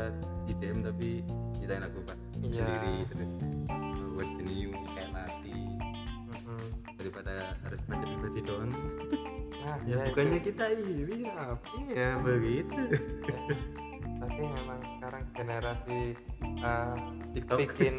IDM 0.46 0.84
tapi 0.84 1.24
kita 1.58 1.80
lagu 1.80 2.02
kan 2.04 2.18
Iya. 2.44 2.52
sendiri 2.60 2.96
terus 3.08 3.32
uh, 3.72 4.08
West 4.14 4.36
New 4.36 4.70
kayak 4.92 5.10
Lati 5.10 5.56
Mm-mm. 6.28 6.64
daripada 6.98 7.34
harus 7.64 7.80
flash 7.88 8.04
disk 8.04 8.44
doang 8.44 8.72
nah 9.64 9.80
ya 9.88 9.96
ya 9.96 10.12
bukannya 10.12 10.40
itu. 10.44 10.48
kita 10.52 10.66
iri 10.76 11.24
tapi 11.24 11.80
ya 11.96 12.10
begitu 12.20 12.82
tapi 14.24 14.42
memang 14.44 14.80
sekarang 14.98 15.24
generasi 15.32 16.00
eh, 16.44 16.96
TikTok 17.32 17.58
bikin 17.64 17.96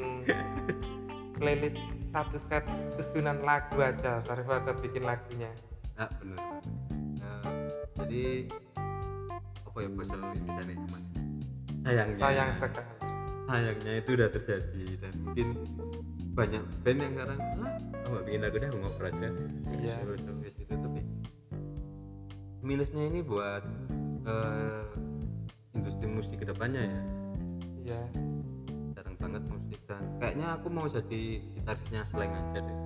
playlist 1.41 1.81
satu 2.15 2.39
set 2.47 2.63
susunan 2.95 3.43
lagu 3.43 3.75
aja 3.83 4.23
daripada 4.23 4.71
bikin 4.79 5.03
lagunya. 5.03 5.51
Nah 5.99 6.07
bener. 6.23 6.39
Nah, 7.19 7.43
jadi 7.99 8.47
apa 9.67 9.79
ya 9.83 9.89
bahasa 9.91 10.15
Indonesia 10.15 10.63
nih 10.63 10.77
cuman 10.79 11.03
sayangnya. 11.83 12.23
Sayang 12.23 12.51
sekali. 12.55 12.95
Sayangnya 13.51 13.93
itu 13.99 14.11
udah 14.15 14.29
terjadi 14.31 14.85
dan 15.03 15.15
mungkin 15.27 15.49
banyak 16.39 16.63
band 16.87 16.99
yang 17.03 17.13
sekarang 17.19 17.41
ah 17.43 18.07
nggak 18.07 18.25
bikin 18.31 18.41
lagu 18.47 18.57
aku 18.63 18.79
ngoper 18.79 19.05
aja. 19.11 19.29
Iya. 19.75 19.95
solo 19.99 20.15
gitu 20.47 20.71
tapi 20.71 21.01
minusnya 22.63 23.11
ini 23.11 23.21
buat 23.27 23.67
eh, 24.23 24.87
industri 25.75 26.07
musik 26.07 26.39
ke 26.39 26.47
depannya 26.47 26.87
ya. 26.87 27.03
Iya. 27.85 28.03
jarang 28.15 28.54
banget 29.25 29.43
musik 29.49 29.81
dan 29.89 30.03
kayaknya 30.21 30.47
aku 30.55 30.67
mau 30.69 30.85
jadi 30.85 31.23
gitarisnya 31.57 32.01
slang 32.05 32.29
aja 32.31 32.61
deh. 32.61 32.79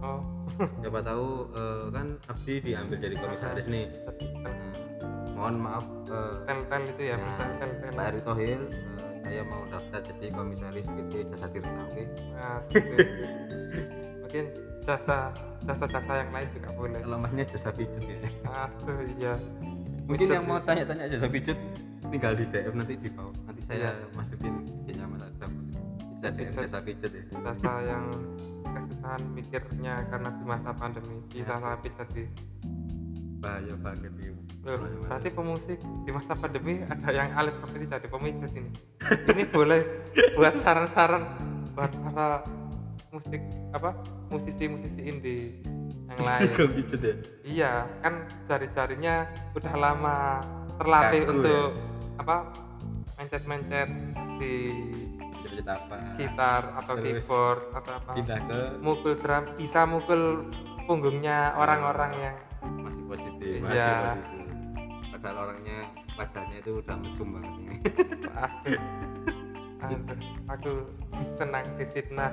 Oh. 0.00 0.20
Siapa 0.80 1.00
tahu 1.00 1.28
eh, 1.52 1.84
kan 1.90 2.06
Abdi 2.26 2.54
diambil 2.62 2.96
jadi 2.96 3.16
komisaris 3.16 3.66
nih. 3.68 3.86
Nah, 5.36 5.42
mohon 5.42 5.60
maaf 5.60 5.84
eh, 6.08 6.32
tel-tel 6.48 6.82
itu 6.88 7.02
ya 7.04 7.12
Ya, 7.12 7.16
perusahaan 7.20 7.52
tel-tel. 7.60 7.90
Pak 7.92 8.04
Erick 8.08 8.22
Thohir 8.24 8.56
eh, 8.56 8.96
saya 9.20 9.42
mau 9.44 9.62
daftar 9.68 10.00
jadi 10.00 10.26
komisaris 10.32 10.86
PT 10.88 11.12
Jasa 11.28 11.46
Tirta 11.52 11.80
oke? 11.84 12.02
Nah, 12.32 12.58
gitu. 12.72 12.96
mungkin 14.22 14.44
jasa 14.80 15.18
jasa 15.62 15.84
jasa 15.84 16.12
yang 16.24 16.30
lain 16.32 16.48
juga 16.56 16.68
boleh. 16.72 17.00
Lemahnya 17.04 17.44
jasa 17.44 17.68
pijet 17.68 18.00
ya. 18.00 18.18
Aduh 18.48 19.04
iya. 19.18 19.34
Mungkin 20.06 20.24
Pijet 20.24 20.36
yang 20.40 20.46
mau 20.46 20.56
ya. 20.56 20.64
tanya-tanya 20.64 21.04
jasa 21.10 21.26
pijet 21.28 21.58
tinggal 22.06 22.32
di 22.32 22.44
DM 22.48 22.74
nanti 22.78 22.94
di 22.96 23.10
bawah. 23.10 23.34
Nanti 23.44 23.60
saya 23.66 23.90
Iya. 23.92 24.06
masukin 24.14 24.54
bisa 26.26 26.34
DM 26.34 26.50
Pijet. 26.50 26.62
jasa 26.66 26.78
pijet 26.82 27.12
ya 27.14 27.22
jasa 27.46 27.72
yang 27.86 28.04
kesusahan 28.66 29.22
mikirnya 29.32 29.94
karena 30.10 30.28
di 30.34 30.44
masa 30.44 30.70
pandemi 30.74 31.16
bisa 31.30 31.54
Ya. 31.54 31.54
sampai 31.62 31.90
jadi 31.94 32.22
bahaya 33.36 33.74
banget 33.78 34.12
nih 34.18 34.34
Loh, 34.66 34.82
berarti 35.06 35.28
pemusik 35.30 35.78
di 36.02 36.10
masa 36.10 36.34
pandemi 36.34 36.82
ada 36.82 37.14
yang 37.14 37.30
alih 37.38 37.54
profesi 37.62 37.86
jadi 37.86 38.02
pemijat 38.10 38.50
ini. 38.50 38.70
Ini 39.30 39.46
boleh 39.54 39.78
buat 40.34 40.58
saran-saran 40.58 41.22
buat 41.78 41.94
para 42.02 42.42
musik 43.14 43.38
apa 43.70 43.94
musisi-musisi 44.26 45.06
indie 45.06 45.62
yang 46.10 46.18
lain. 46.18 46.50
Kok 46.50 46.68
pijet 46.74 46.98
ya 47.00 47.14
iya, 47.46 47.72
kan 48.02 48.26
jari-jarinya 48.50 49.30
udah 49.54 49.74
lama 49.78 50.16
terlatih 50.82 51.20
Kaku 51.22 51.32
untuk 51.38 51.66
apa 52.18 52.36
mencet-mencet 53.22 53.88
di 54.42 54.54
apa 55.66 55.96
gitar 56.14 56.62
atau 56.78 56.94
Terus 56.94 57.04
keyboard 57.26 57.60
atau 57.74 57.92
apa. 57.98 58.10
pindah 58.14 58.38
ke 58.38 58.58
Mukul 58.78 59.14
drum 59.18 59.44
bisa 59.58 59.82
mukul 59.82 60.22
punggungnya 60.86 61.50
orang-orang 61.58 62.12
yang 62.14 62.36
masih 62.80 63.02
positif 63.04 63.58
Iya. 63.58 63.66
masih 63.66 64.22
positif. 64.22 64.46
Padahal 65.10 65.36
orangnya 65.42 65.78
wajahnya 66.14 66.56
itu 66.60 66.70
udah 66.78 66.94
mesum 66.96 67.28
banget 67.34 67.52
ini. 67.58 67.76
Aduh, 69.82 70.00
aku 70.46 70.72
senang 71.34 71.66
difitnah. 71.76 72.32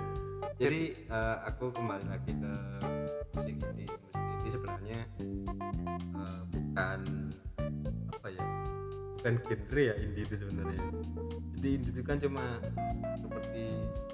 Jadi 0.60 0.82
eh, 1.06 1.36
aku 1.46 1.70
kembali 1.70 2.06
lagi 2.10 2.32
ke 2.34 2.52
musik 3.32 3.54
ini. 3.54 3.86
Musik 3.86 4.20
ini 4.42 4.48
sebenarnya 4.50 5.00
eh, 6.18 6.40
bukan 6.50 7.00
apa 8.10 8.28
ya 8.34 8.44
bukan 9.14 9.34
genre 9.44 9.82
ya 9.84 9.94
indie 9.96 10.22
itu 10.22 10.34
sebenarnya 10.36 10.82
jadi 11.58 11.74
indie 11.74 11.90
itu 11.90 12.02
kan 12.06 12.16
cuma 12.22 12.62
seperti 13.18 13.62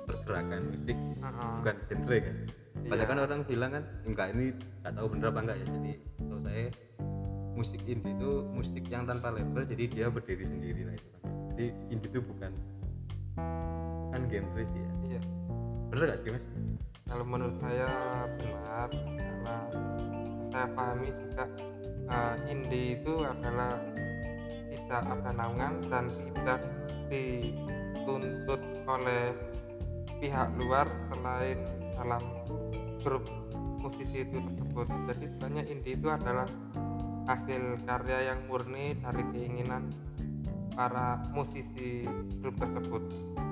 pergerakan 0.09 0.61
musik 0.73 0.97
Heeh. 0.97 1.53
bukan 1.61 1.77
genre 1.93 2.19
kan. 2.25 2.37
Iya. 2.85 3.05
kan 3.05 3.19
orang 3.21 3.41
bilang 3.45 3.71
kan 3.77 3.85
enggak 4.09 4.29
ini 4.33 4.47
nggak 4.81 4.93
tahu 4.97 5.07
bener 5.13 5.27
apa 5.29 5.41
enggak 5.45 5.57
ya. 5.61 5.67
Jadi 5.69 5.93
tahu 6.25 6.41
saya 6.41 6.65
musik 7.55 7.81
indie 7.85 8.13
itu 8.17 8.31
musik 8.49 8.85
yang 8.89 9.05
tanpa 9.05 9.29
label 9.29 9.63
jadi 9.69 9.85
dia 9.93 10.07
berdiri 10.09 10.45
sendiri 10.49 10.89
lah 10.89 10.95
itu 10.97 11.09
kan. 11.13 11.23
Jadi 11.53 11.65
indie 11.93 12.09
itu 12.09 12.21
bukan 12.25 12.53
bukan 13.37 14.23
genre 14.33 14.63
sih 14.65 14.81
ya. 14.81 14.91
Iya. 15.05 15.21
Bener 15.93 16.05
gak 16.09 16.19
sih 16.25 16.31
mas? 16.33 16.45
Kalau 17.05 17.25
menurut 17.29 17.57
saya 17.61 17.89
benar. 18.41 18.89
Karena 18.89 19.57
saya 20.49 20.67
pahami 20.73 21.09
juga 21.13 21.45
eh, 22.09 22.35
indie 22.49 22.97
itu 22.97 23.15
adalah 23.21 23.77
tidak 24.73 25.03
ada 25.13 25.31
naungan 25.37 25.73
dan 25.93 26.05
tidak 26.09 26.61
dituntut 27.09 28.61
oleh 28.89 29.35
pihak 30.21 30.49
luar 30.57 30.87
selain 31.13 31.59
dalam 32.01 32.23
grup 33.05 33.25
musisi 33.85 34.25
itu 34.25 34.41
tersebut. 34.41 34.87
Jadi 35.13 35.25
sebenarnya 35.37 35.63
indie 35.69 35.95
itu 35.97 36.09
adalah 36.09 36.49
hasil 37.29 37.81
karya 37.85 38.33
yang 38.33 38.41
murni 38.49 38.97
dari 39.01 39.23
keinginan 39.33 39.89
para 40.73 41.21
musisi 41.33 42.05
grup 42.41 42.57
tersebut. 42.57 43.03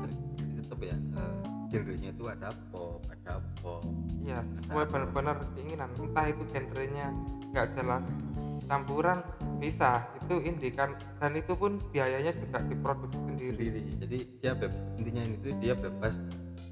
Jadi 0.00 0.14
tetap 0.60 0.78
ya 0.80 0.96
eh, 0.96 1.34
genrenya 1.72 2.10
itu 2.12 2.24
ada 2.28 2.50
pop 2.72 3.00
ada 3.08 3.40
pop. 3.60 3.84
Iya, 4.22 4.44
sesuai 4.64 4.86
benar-benar 4.92 5.36
keinginan. 5.56 5.88
Entah 5.96 6.26
itu 6.28 6.42
genrenya 6.52 7.12
nggak 7.52 7.76
jelas, 7.76 8.04
campuran 8.66 9.20
bisa 9.60 10.08
itu 10.32 10.48
indie 10.48 10.72
kan 10.72 10.96
dan 11.20 11.36
itu 11.36 11.52
pun 11.52 11.76
biayanya 11.92 12.32
juga 12.32 12.64
diproduksi 12.64 13.20
sendiri. 13.20 13.52
sendiri. 13.52 13.80
Jadi 14.00 14.18
dia 14.40 14.52
beb, 14.56 14.72
intinya 14.96 15.22
itu 15.28 15.48
dia 15.60 15.74
bebas 15.76 16.14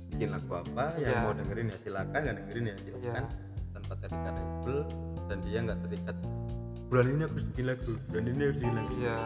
bikin 0.08 0.32
lagu 0.32 0.52
apa 0.56 0.96
Iya. 0.96 1.06
yang 1.12 1.20
mau 1.28 1.32
dengerin 1.36 1.66
ya 1.68 1.78
silakan 1.84 2.18
nggak 2.24 2.36
dengerin 2.40 2.64
ya 2.64 2.76
silakan 2.80 3.24
tanpa 3.76 3.92
terikat 4.00 4.32
label 4.32 4.78
dan 5.28 5.38
dia 5.44 5.58
nggak 5.60 5.78
terikat. 5.84 6.16
Bulan 6.88 7.06
ini 7.06 7.22
aku 7.28 7.36
bikin 7.52 7.64
lagu 7.68 7.92
bulan 8.08 8.24
ini 8.24 8.42
harus 8.42 8.56
bikin 8.56 8.74
lagu. 8.74 8.92
Iya, 8.96 9.18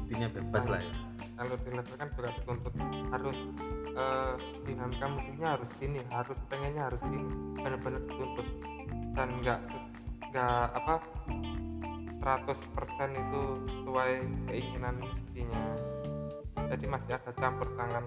intinya 0.00 0.28
bebas 0.32 0.64
lah 0.66 0.80
ya. 0.80 0.94
Kalau 1.32 1.54
di 1.58 1.70
level 1.74 1.94
kan 1.98 2.08
juga 2.16 2.28
dituntut 2.38 2.74
harus 3.12 3.38
eh, 3.92 4.34
dinamika 4.64 5.06
musiknya 5.10 5.48
harus 5.58 5.68
gini, 5.76 6.00
harus 6.08 6.38
pengennya 6.48 6.82
harus 6.88 7.00
gini, 7.04 7.24
benar-benar 7.60 8.00
dituntut 8.08 8.46
dan 9.12 9.28
nggak 9.44 9.60
nggak 10.32 10.64
apa 10.72 10.94
100% 12.22 12.54
itu 13.18 13.42
sesuai 13.66 14.12
keinginan 14.46 14.94
musisinya. 15.02 15.64
Jadi 16.70 16.84
masih 16.86 17.12
ada 17.18 17.32
campur 17.34 17.68
tangan 17.74 18.04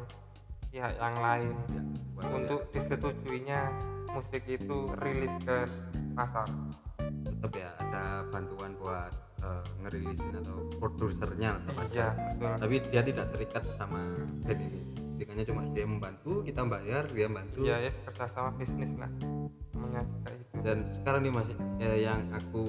pihak 0.71 0.95
yang 0.95 1.17
lain. 1.19 1.55
Ya, 1.69 1.83
untuk 2.31 2.71
disetujuinya 2.71 3.69
musik 4.15 4.47
itu 4.47 4.87
rilis 5.03 5.35
ke 5.43 5.67
pasar. 6.15 6.47
Tetap 7.27 7.51
ya 7.51 7.69
ada 7.83 8.23
bantuan 8.31 8.79
buat 8.79 9.11
eh, 9.43 9.63
ngerilisin 9.83 10.39
atau 10.39 10.63
produsernya 10.79 11.59
ada 11.59 11.71
iya 11.91 12.09
betul. 12.15 12.53
Tapi 12.63 12.75
dia 12.87 13.01
tidak 13.03 13.25
terikat 13.35 13.63
sama 13.75 13.99
band 14.47 14.61
ini 14.63 15.04
intinya 15.15 15.43
cuma 15.47 15.61
dia 15.71 15.87
membantu 15.87 16.43
kita 16.43 16.67
bayar 16.67 17.07
dia 17.07 17.27
bantu. 17.31 17.63
Iya 17.63 17.87
ya 17.87 17.91
kerjasama 18.03 18.49
bisnis 18.59 18.91
lah 18.99 19.11
namanya 19.71 20.01
juga 20.07 20.31
itu 20.35 20.55
dan 20.63 20.77
sekarang 20.91 21.21
nih 21.23 21.31
mas 21.31 21.47
eh, 21.79 21.97
yang 22.03 22.21
aku 22.35 22.63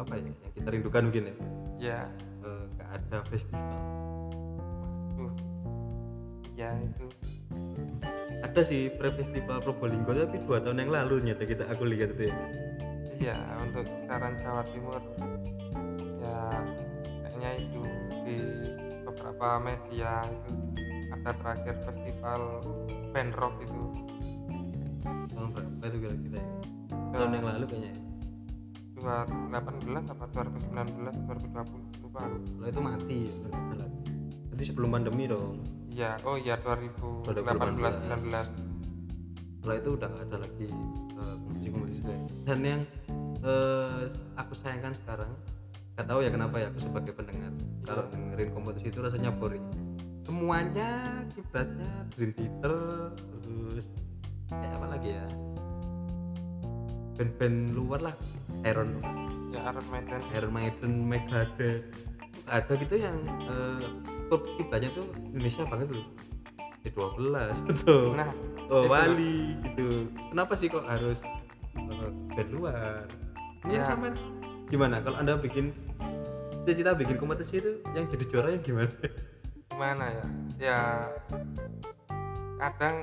apa 0.00 0.12
ya 0.16 0.24
yang 0.24 0.52
kita 0.56 0.68
rindukan 0.72 1.02
mungkin 1.08 1.22
ya? 1.28 1.34
Ya 1.76 2.00
eh, 2.44 2.62
nggak 2.76 2.88
ada 2.96 3.18
festival. 3.28 3.80
Iya 6.56 6.72
itu. 6.80 7.06
Ada 8.40 8.60
sih 8.64 8.88
pre 8.88 9.12
festival 9.12 9.60
Probolinggo 9.60 10.16
tapi 10.16 10.40
dua 10.48 10.64
tahun 10.64 10.88
yang 10.88 10.90
lalu 10.92 11.28
nyata 11.28 11.44
kita 11.44 11.68
aku 11.68 11.84
lihat 11.84 12.16
itu 12.16 12.32
ya. 12.32 12.36
Iya 13.16 13.36
untuk 13.60 13.84
saran 14.08 14.40
Jawa 14.40 14.64
Timur 14.72 15.00
ya 16.24 16.40
kayaknya 17.28 17.50
itu 17.60 17.82
di 18.24 18.36
beberapa 19.04 19.60
media 19.60 20.24
itu 20.24 20.52
ada 21.26 21.34
terakhir 21.42 21.74
festival 21.82 22.42
band 23.10 23.34
rock 23.34 23.58
itu 23.58 23.82
tahun 25.34 25.48
berapa 25.50 25.84
itu 25.90 25.98
kira 26.06 26.14
kita 26.22 26.38
ya 26.38 26.50
tahun 27.10 27.30
yang 27.34 27.46
lalu 27.50 27.64
kayaknya 27.66 27.90
ya. 27.90 27.98
2018 28.96 30.12
apa 30.14 30.24
2019 30.32 31.28
2020 31.28 32.06
lupa. 32.06 32.20
Kalau 32.24 32.66
itu 32.70 32.80
mati 32.80 33.18
ya. 33.28 33.34
Berarti 34.48 34.64
sebelum 34.64 34.88
pandemi 34.94 35.28
dong 35.28 35.60
iya 35.96 36.20
oh 36.28 36.36
iya 36.36 36.60
2018 36.60 37.32
2018. 37.32 38.04
19 38.20 39.56
setelah 39.56 39.76
itu 39.80 39.90
udah 39.96 40.08
nggak 40.12 40.24
ada 40.28 40.36
lagi 40.44 40.68
eh, 40.68 41.36
itu 41.64 42.04
ya. 42.04 42.20
dan 42.44 42.58
yang 42.60 42.82
eh, 43.40 44.04
aku 44.36 44.52
sayangkan 44.52 44.92
sekarang 45.02 45.32
nggak 45.96 46.06
tahu 46.06 46.20
ya 46.20 46.28
kenapa 46.28 46.60
ya 46.60 46.68
aku 46.68 46.84
sebagai 46.84 47.16
pendengar 47.16 47.48
kalau 47.88 48.04
dengerin 48.12 48.52
kompetisi 48.52 48.92
itu 48.92 49.00
rasanya 49.00 49.32
boring 49.32 49.64
semuanya 50.36 51.24
kiblatnya 51.32 51.88
Dream 52.12 52.36
Theater 52.36 53.08
terus 53.40 53.88
kayak 54.52 54.76
apa 54.76 54.86
lagi 54.92 55.08
ya? 55.16 55.26
Band-band 57.16 57.72
luar 57.72 58.12
lah 58.12 58.14
Iron 58.68 59.00
ya 59.48 59.64
Iron 59.72 59.88
Maiden. 59.88 60.20
Iron 60.36 60.52
Maiden 60.52 60.92
Megadeth. 61.08 61.88
Ada 62.52 62.68
gitu 62.76 63.00
yang 63.00 63.16
eh, 63.48 63.88
klub 64.28 64.44
kiblatnya 64.60 64.92
tuh 64.92 65.08
Indonesia 65.32 65.64
banget 65.64 65.88
loh. 65.96 66.06
C12 66.84 67.32
betul 67.64 68.12
nah 68.20 68.28
oh. 68.68 68.84
Wali 68.92 69.56
gitu. 69.64 70.04
Kenapa 70.36 70.52
sih 70.52 70.68
kok 70.68 70.84
harus 70.84 71.24
uh, 71.80 72.12
band 72.36 72.50
luar? 72.52 73.08
Ini 73.64 73.80
Ya. 73.80 73.88
sama. 73.88 74.12
Gimana? 74.68 75.00
Kalau 75.00 75.16
anda 75.16 75.40
bikin 75.40 75.72
cita-cita 76.68 76.92
bikin 76.92 77.16
kompetisi 77.16 77.56
itu 77.56 77.80
yang 77.96 78.04
jadi 78.12 78.24
juara 78.28 78.48
yang 78.52 78.60
gimana 78.60 78.90
gimana 79.76 80.08
ya? 80.08 80.24
Ya 80.56 80.80
kadang 82.56 82.96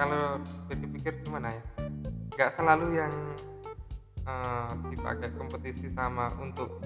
kalau 0.00 0.40
dipikir 0.72 1.12
gimana 1.20 1.52
ya? 1.52 1.62
Nggak 2.32 2.50
selalu 2.56 2.86
yang 2.96 3.12
eh, 4.24 4.70
dipakai 4.88 5.28
kompetisi 5.36 5.92
sama 5.92 6.32
untuk 6.40 6.80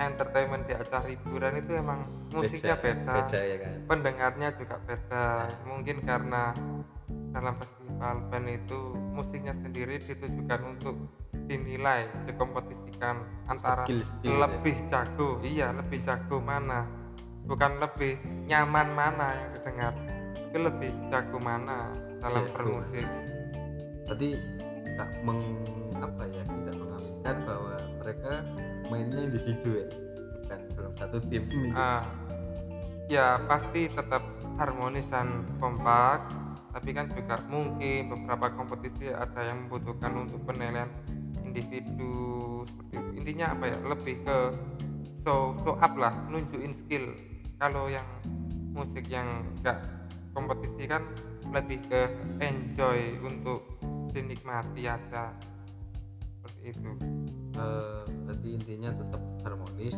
entertainment 0.00 0.64
di 0.64 0.72
acara 0.72 1.04
hiburan 1.04 1.60
itu 1.60 1.72
emang 1.76 2.08
musiknya 2.32 2.80
beda, 2.80 3.28
beda 3.28 3.40
ya 3.44 3.56
kan? 3.60 3.72
pendengarnya 3.84 4.48
juga 4.56 4.76
beda. 4.88 5.24
Mungkin 5.68 5.96
karena 6.00 6.56
dalam 7.36 7.60
festival 7.60 8.16
band 8.32 8.48
itu 8.48 8.80
musiknya 9.12 9.52
sendiri 9.60 10.00
ditujukan 10.00 10.60
untuk 10.64 10.96
dinilai 11.44 12.08
dikompetisikan 12.24 13.20
antara 13.52 13.84
Skill- 13.84 14.08
skill 14.08 14.32
ya. 14.32 14.40
lebih 14.48 14.76
jago. 14.88 15.28
Iya 15.44 15.68
lebih 15.76 16.00
jago 16.00 16.40
mana 16.40 16.88
bukan 17.46 17.78
lebih 17.78 18.18
nyaman 18.50 18.88
mana 18.92 19.26
yang 19.34 19.50
didengar 19.54 19.94
tapi 20.56 20.58
lebih 20.72 20.90
jago 21.12 21.38
mana 21.42 21.92
dalam 22.24 22.48
Jago. 22.48 22.54
bermusik. 22.56 23.06
Tadi 24.08 24.28
tak 24.96 25.10
meng 25.20 25.42
apa 26.00 26.22
ya 26.32 26.42
tidak 26.48 26.74
mengaminkan 26.80 27.36
bahwa 27.44 27.74
mereka 28.00 28.32
mainnya 28.88 29.20
individu 29.26 29.70
ya 29.84 29.88
bukan 30.40 30.60
dalam 30.72 30.92
satu 30.96 31.18
tim. 31.28 31.44
Ah, 31.76 32.00
ya 33.12 33.36
pasti 33.44 33.92
tetap 33.92 34.24
harmonis 34.56 35.04
dan 35.12 35.44
kompak 35.60 36.24
tapi 36.72 36.96
kan 36.96 37.08
juga 37.12 37.36
mungkin 37.52 38.12
beberapa 38.12 38.52
kompetisi 38.56 39.12
ada 39.12 39.40
yang 39.44 39.68
membutuhkan 39.68 40.12
untuk 40.24 40.40
penilaian 40.48 40.88
individu 41.44 42.64
seperti 42.64 42.96
itu. 42.96 43.10
Intinya 43.20 43.46
apa 43.52 43.64
ya 43.72 43.78
lebih 43.84 44.24
ke 44.24 44.38
show 45.20 45.52
show 45.60 45.76
up 45.84 45.92
lah 46.00 46.16
nunjukin 46.32 46.72
skill 46.72 47.12
kalau 47.56 47.88
yang 47.88 48.06
musik 48.76 49.08
yang 49.08 49.44
enggak 49.60 49.80
kompetisi 50.36 50.84
kan 50.84 51.02
lebih 51.52 51.80
ke 51.88 52.02
enjoy 52.44 53.16
untuk 53.24 53.64
dinikmati 54.12 54.84
aja. 54.84 55.32
Seperti 56.36 56.76
itu. 56.76 56.90
Eh, 57.56 58.04
berarti 58.28 58.48
intinya 58.52 58.92
tetap 58.92 59.22
harmonis 59.40 59.96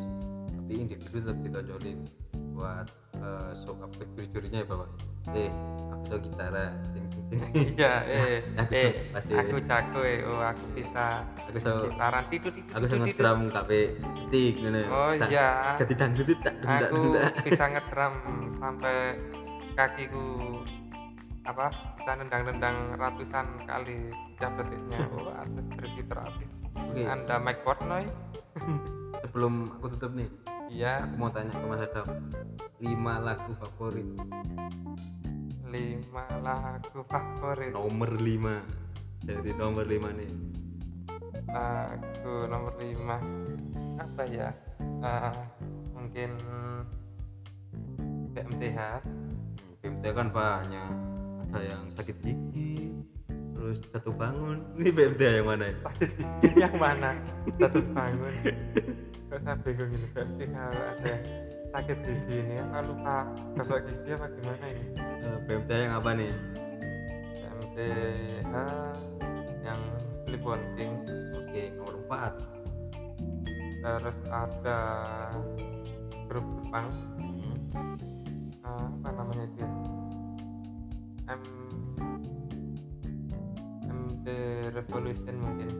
tapi 0.55 0.73
individu 0.79 1.27
tetap 1.27 1.39
ditonjolin 1.43 1.99
buat 2.55 2.87
uh, 3.19 3.51
show 3.67 3.75
up 3.83 3.91
juri-jurinya 4.15 4.63
ya 4.63 4.67
bapak 4.69 4.91
eh 5.37 5.51
aku 5.93 6.05
so 6.07 6.15
gitara 6.21 6.73
iya 7.77 7.93
eh 8.09 8.41
Aku 8.57 8.73
eh 8.73 8.91
aku 9.37 9.57
jago 9.61 10.01
eh 10.01 10.25
oh 10.25 10.41
aku 10.41 10.65
bisa 10.73 11.21
aku 11.45 11.59
so 11.61 11.73
gitaran. 11.93 12.25
Tidur 12.33 12.51
tidur 12.57 12.73
aku 12.73 12.85
so 12.89 12.97
ngedrum 13.05 13.41
kape 13.53 13.81
stick 14.25 14.57
gini 14.57 14.83
Oh, 14.89 15.13
iya. 15.13 15.77
ganti 15.77 15.93
dangdut 15.93 16.25
itu 16.25 16.41
tak 16.41 16.89
aku 16.89 17.21
bisa 17.45 17.65
ngedram 17.69 18.15
sampai 18.57 18.97
kakiku 19.77 20.25
apa 21.45 21.73
bisa 21.97 22.13
nendang-nendang 22.17 22.77
ratusan 22.97 23.47
kali 23.65 24.13
setiap 24.37 24.53
detiknya 24.61 25.01
oh 25.13 25.33
ada 25.33 25.61
berarti 25.73 26.03
terapis. 26.05 26.51
Oke. 26.77 27.03
anda 27.05 27.37
Mike 27.41 27.63
Portnoy 27.65 28.05
sebelum 29.21 29.69
aku 29.77 29.97
tutup 29.97 30.13
nih 30.13 30.29
iya. 30.69 31.05
aku 31.05 31.15
mau 31.17 31.29
tanya 31.29 31.53
ke 31.53 31.65
Mas 31.65 31.81
Adam 31.83 32.09
lima 32.79 33.15
lagu 33.19 33.53
favorit 33.57 34.07
lima 35.69 36.25
lagu 36.41 37.05
favorit. 37.07 37.73
Nomor 37.77 38.17
lima. 38.19 38.65
Dari 39.21 39.53
nomor 39.53 39.85
lima 39.85 40.09
nih. 40.13 40.33
Lagu 41.49 42.35
nomor 42.49 42.75
lima. 42.81 43.19
Apa 44.01 44.23
ya? 44.29 44.49
Eh, 44.81 45.37
mungkin 45.93 46.31
BMTH 48.33 48.79
BMT 49.85 50.05
kan 50.15 50.29
banyak. 50.33 50.93
Ada 51.49 51.59
yang 51.65 51.83
sakit 51.97 52.17
gigi 52.21 52.93
terus 53.59 53.83
jatuh 53.91 54.15
bangun. 54.15 54.63
Ini 54.79 54.91
BMT 54.95 55.21
yang 55.43 55.49
mana 55.49 55.65
ya 55.69 55.79
yang 56.69 56.75
mana? 56.79 57.11
Satu 57.59 57.81
bangun. 57.93 58.35
Kok 59.29 59.41
saya 59.45 59.57
bingung 59.61 59.91
ini 59.93 60.07
BMTH 60.15 60.57
ada 60.57 61.15
sakit 61.69 61.99
gigi 62.01 62.37
ini 62.41 62.57
apa 62.65 62.79
lupa 62.81 63.17
gosok 63.57 63.85
gigi 63.85 64.11
apa 64.17 64.27
gimana 64.33 64.67
ini? 64.73 64.85
Eh, 64.97 65.39
BMT 65.45 65.71
yang 65.71 65.93
apa 66.01 66.11
nih? 66.17 66.33
MTH 67.59 68.55
yang 69.63 69.81
sleepwalking 70.25 70.93
oke 71.37 71.63
nomor 71.77 71.97
4 72.09 72.59
terus 73.79 74.19
ada 74.33 74.81
grup 76.29 76.47
Jepang. 76.61 76.89
Hmm. 77.17 77.97
eh, 78.61 78.87
apa 79.01 79.09
namanya 79.17 79.45
itu? 79.49 79.65
M 81.29 81.43
MT 83.89 84.27
Revolution 84.77 85.37
mungkin 85.41 85.71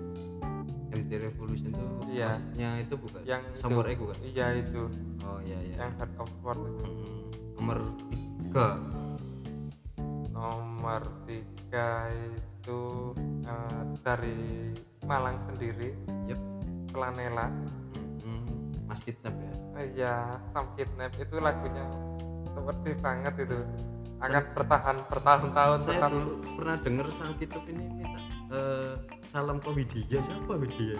MT 0.99 1.13
Revolution 1.31 1.71
tuh 1.71 1.89
Iya. 2.09 2.27
maksudnya 2.35 2.71
itu 2.83 2.95
bukan? 2.99 3.21
Yang 3.23 3.43
Samurai 3.61 3.93
itu, 3.95 4.01
bukan? 4.03 4.17
Iya 4.25 4.47
itu. 4.59 4.83
Oh 5.23 5.39
iya 5.45 5.59
iya. 5.63 5.75
Yang 5.87 5.91
Heart 6.01 6.15
of 6.19 6.31
War 6.43 6.59
itu. 6.59 6.85
Hmm, 6.85 7.23
nomor 7.59 7.79
3 8.51 8.99
nomor 10.39 11.03
tiga 11.27 12.07
itu 12.15 12.81
eh, 13.43 13.83
dari 14.07 14.71
Malang 15.03 15.43
sendiri. 15.43 15.91
Yep. 16.31 16.41
Planela 16.89 17.51
hmm, 18.25 18.89
Mas 18.89 19.01
Kidnap 19.05 19.35
ya? 19.37 19.53
Eh, 19.83 19.87
iya 19.99 20.15
Sam 20.55 20.73
Kidnap 20.79 21.13
itu 21.19 21.37
lagunya 21.43 21.85
seperti 22.55 22.91
banget 23.03 23.35
itu. 23.45 23.59
Akan 24.19 24.43
bertahan 24.51 24.97
bertahun-tahun 25.07 25.79
saya 25.87 26.11
dulu 26.11 26.43
pernah 26.59 26.77
dengar 26.83 27.07
sang 27.15 27.35
kitab 27.39 27.63
ini 27.71 27.87
minta 27.87 28.19
eh, 28.51 28.93
salam 29.33 29.59
Widya 29.63 30.19
siapa 30.25 30.53
ini 30.57 30.97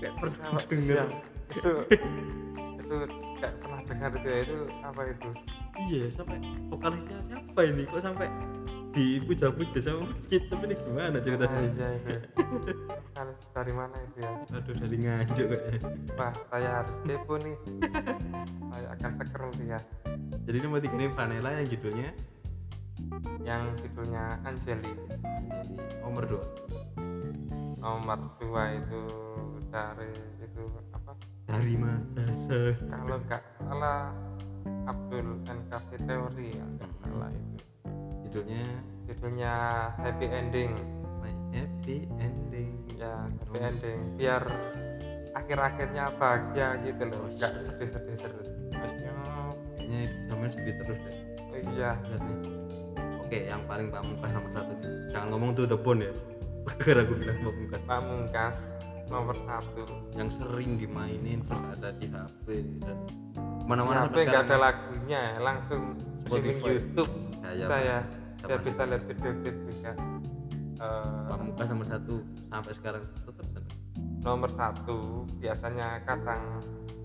kayak 0.00 0.14
pernah 0.16 0.60
dengar. 0.64 0.80
iya, 0.80 1.02
itu 1.52 1.72
itu 2.80 2.96
kayak 3.38 3.54
pernah 3.60 3.80
dengar 3.86 4.10
itu 4.16 4.26
ya 4.28 4.38
itu 4.42 4.56
apa 4.82 5.00
itu? 5.06 5.30
Iya 5.80 6.04
sampai 6.12 6.36
vokalisnya 6.68 7.18
siapa 7.28 7.60
ini? 7.64 7.82
Kok 7.88 8.00
sampai 8.02 8.28
dipuja-puja 8.90 9.78
sama 9.78 10.02
Mas 10.10 10.26
Kitab 10.26 10.66
ini 10.66 10.74
gimana 10.74 11.14
Ah, 11.14 11.22
ceritanya 11.22 11.60
iya. 11.62 12.18
Itu 12.34 12.72
harus 13.14 13.38
dari 13.54 13.72
mana 13.76 13.96
itu 14.02 14.18
ya? 14.18 14.32
Aduh 14.50 14.74
dari 14.74 14.96
nganjuk 14.98 15.46
kayaknya 15.46 15.80
wah 16.18 16.34
saya 16.50 16.68
harus 16.82 16.96
kepo 17.06 17.34
nih. 17.38 17.56
Saya 18.66 18.86
akan 18.98 19.10
sekeru 19.22 19.48
sih 19.62 19.66
ya. 19.70 19.80
Jadi 20.48 20.56
nomor 20.58 20.82
tiga 20.82 20.96
ini 20.98 21.06
Vanilla 21.14 21.50
yang 21.54 21.68
judulnya 21.70 22.10
yang 23.40 23.72
judulnya 23.76 24.38
Angeli 24.44 24.92
jadi 25.48 25.74
nomor 26.00 26.24
dua. 26.26 26.44
Nomor 27.80 28.18
dua 28.36 28.62
itu 28.76 29.00
dari 29.68 30.12
itu 30.38 30.62
apa? 30.92 31.12
Dari 31.46 31.74
Madasa 31.74 32.76
kalau 32.86 33.16
nggak 33.24 33.42
salah 33.58 34.12
Abdul 34.86 35.40
NKV 35.44 35.88
Teori 36.04 36.48
ya 36.52 36.64
nggak 36.66 36.90
Hmm. 36.90 37.00
salah 37.02 37.30
itu. 37.30 37.56
Judulnya? 38.26 38.64
Judulnya 39.08 39.52
Happy 39.98 40.26
Ending. 40.28 40.72
My 41.18 41.32
Happy 41.50 41.96
Ending. 42.16 42.70
Ya 42.94 43.26
Happy 43.26 43.56
Oh. 43.58 43.66
Ending. 43.66 43.98
Biar 44.14 44.42
akhir-akhirnya 45.32 46.04
bahagia 46.14 46.68
gitu 46.84 47.02
loh 47.06 47.26
nggak 47.32 47.52
sedih-sedih 47.58 48.16
terus. 48.18 48.48
Maksudnya 48.70 49.12
kayaknya 49.74 50.00
zaman 50.28 50.48
sepi 50.50 50.72
terus 50.76 50.98
deh. 51.00 51.16
Oh, 51.50 51.58
iya. 51.74 51.90
Lihat 51.98 52.22
nih. 52.22 52.38
Oke 53.30 53.38
yang 53.46 53.62
paling 53.70 53.94
pamungkas 53.94 54.30
nomor 54.34 54.50
satu 54.58 54.74
jangan 55.14 55.26
ngomong 55.30 55.50
tuh 55.54 55.64
the 55.70 55.78
bone 55.78 56.02
ya. 56.02 56.12
Gara 56.82 57.06
aku 57.06 57.14
bilang 57.14 57.38
pamungkas. 57.46 57.82
Pamungkas 57.86 58.54
nomor 59.06 59.36
satu. 59.46 59.84
Yang 60.18 60.28
sering 60.42 60.70
dimainin 60.82 61.38
terus 61.46 61.62
ada 61.78 61.90
di 61.94 62.06
HP 62.10 62.46
dan 62.82 62.98
mana-mana 63.70 64.10
HP 64.10 64.26
nggak 64.26 64.42
ada 64.50 64.56
lagunya 64.58 65.22
langsung 65.38 65.94
streaming 66.26 66.58
Spotify. 66.58 66.74
YouTube. 66.74 67.12
Saya 67.38 67.64
saya 67.70 67.96
sama 68.40 68.48
biar 68.50 68.60
bisa 68.66 68.82
lihat 68.82 69.02
video-video 69.06 69.62
juga. 69.70 69.92
Eh, 70.80 71.22
pamungkas 71.30 71.66
nomor 71.70 71.86
satu. 71.86 72.14
Sampai 72.50 72.72
sekarang 72.74 73.02
tetap 73.06 73.64
nomor 74.26 74.50
satu 74.58 75.22
biasanya 75.38 76.02
kadang 76.02 76.42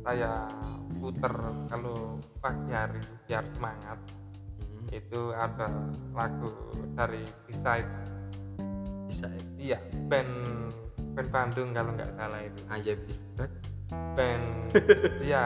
saya 0.01 0.49
puter 0.97 1.33
kalau 1.69 2.17
pagi 2.41 2.73
hari 2.73 3.01
biar 3.29 3.45
semangat 3.53 4.01
itu 4.89 5.21
ada 5.31 5.69
lagu 6.11 6.51
dari 6.93 7.23
Beside 7.47 7.89
ya 9.15 9.29
iya 9.55 9.77
band 10.07 10.29
band 11.15 11.29
Bandung 11.31 11.71
kalau 11.71 11.91
nggak 11.93 12.11
salah 12.13 12.41
itu. 12.41 12.59
Aja 12.67 12.91
bisbat 13.07 13.51
band 14.13 14.45
iya 15.27 15.43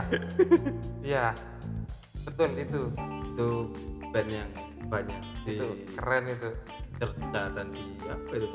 iya. 1.02 1.26
Betul 2.26 2.58
itu. 2.58 2.90
Itu 3.36 3.48
band 4.10 4.30
yang 4.30 4.50
banyak 4.90 5.20
di 5.46 5.56
itu 5.56 5.68
keren 5.96 6.26
itu. 6.28 6.50
Cerca 7.00 7.42
dan 7.56 7.72
di 7.72 7.84
apa 8.04 8.34
itu? 8.36 8.48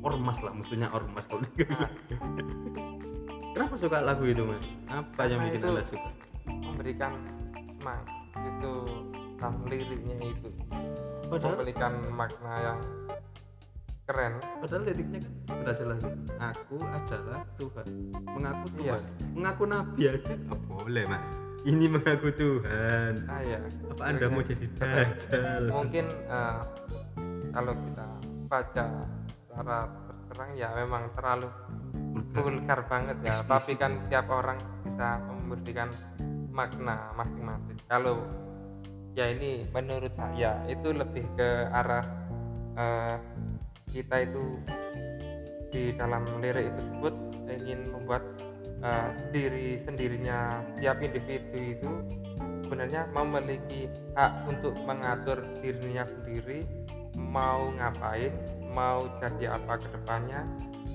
Ormas 0.00 0.38
lah 0.40 0.54
musuhnya 0.54 0.88
ormas 0.94 1.26
kalau 1.26 1.42
di- 1.44 1.66
Nah, 1.66 1.90
kenapa 3.52 3.74
suka 3.74 4.00
lagu 4.00 4.24
itu 4.24 4.46
mas? 4.46 4.62
Apa 4.86 5.26
yang 5.26 5.42
Karena 5.42 5.46
bikin 5.50 5.60
itu- 5.60 5.68
anda 5.68 5.84
suka? 5.84 6.10
memberikan 6.46 7.12
semangat. 7.76 8.06
Itu 8.38 8.72
dan 9.36 9.52
liriknya 9.68 10.16
itu. 10.24 10.48
Padahal 11.26 11.58
memberikan 11.58 11.92
makna 12.12 12.52
yang 12.62 12.80
keren. 14.06 14.32
Padahal 14.62 14.82
liriknya 14.86 15.18
kan 15.46 15.56
udah 15.66 15.74
jelas 15.74 15.98
nih. 16.00 16.14
aku 16.38 16.76
adalah 16.80 17.40
Tuhan. 17.58 17.86
Mengaku 18.30 18.66
Tuhan. 18.78 19.02
Iya. 19.02 19.28
mengaku 19.34 19.64
Nabi 19.66 20.02
aja. 20.08 20.32
Nggak 20.34 20.60
boleh 20.70 21.04
mas. 21.10 21.28
Ini 21.66 21.86
mengaku 21.90 22.28
Tuhan. 22.30 23.12
Ah 23.26 23.42
ya 23.42 23.58
apa 23.90 24.02
anda 24.06 24.26
mau 24.30 24.42
jadi 24.46 24.66
dajjal? 24.78 25.62
Mungkin 25.74 26.06
eh, 26.06 26.60
kalau 27.50 27.74
kita 27.74 28.06
baca 28.46 28.86
secara 29.26 29.78
terang 30.30 30.50
ya 30.54 30.68
memang 30.78 31.10
terlalu 31.18 31.50
vulgar 32.30 32.86
banget 32.86 33.16
ya. 33.26 33.34
Eksplisit. 33.34 33.50
tapi 33.50 33.72
kan 33.74 33.92
tiap 34.06 34.26
orang 34.30 34.58
bisa 34.86 35.18
memberikan 35.26 35.90
makna 36.54 37.10
masing-masing. 37.18 37.76
Kalau 37.90 38.22
ya 39.16 39.32
ini 39.32 39.64
menurut 39.72 40.12
saya 40.12 40.60
itu 40.68 40.92
lebih 40.92 41.24
ke 41.40 41.72
arah 41.72 42.04
eh, 42.76 43.16
kita 43.88 44.28
itu 44.28 44.60
di 45.72 45.96
dalam 45.96 46.28
lirik 46.44 46.68
tersebut 46.76 47.14
ingin 47.48 47.80
membuat 47.96 48.20
eh, 48.84 49.08
diri 49.32 49.80
sendirinya 49.80 50.60
tiap 50.76 51.00
individu 51.00 51.80
itu 51.80 51.92
sebenarnya 52.68 53.08
memiliki 53.16 53.88
hak 54.12 54.52
untuk 54.52 54.76
mengatur 54.84 55.40
dirinya 55.64 56.04
sendiri 56.04 56.68
mau 57.16 57.72
ngapain 57.72 58.36
mau 58.68 59.08
jadi 59.16 59.56
apa 59.56 59.80
ke 59.80 59.88
depannya 59.96 60.44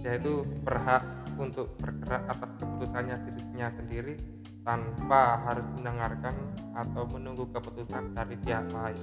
yaitu 0.06 0.46
berhak 0.62 1.02
untuk 1.42 1.74
bergerak 1.82 2.22
atas 2.30 2.54
keputusannya 2.62 3.18
dirinya 3.26 3.68
sendiri 3.74 4.14
tanpa 4.62 5.42
harus 5.42 5.66
mendengarkan 5.78 6.36
atau 6.78 7.04
menunggu 7.10 7.50
keputusan 7.50 8.14
dari 8.14 8.36
pihak 8.46 8.70
lain. 8.70 9.00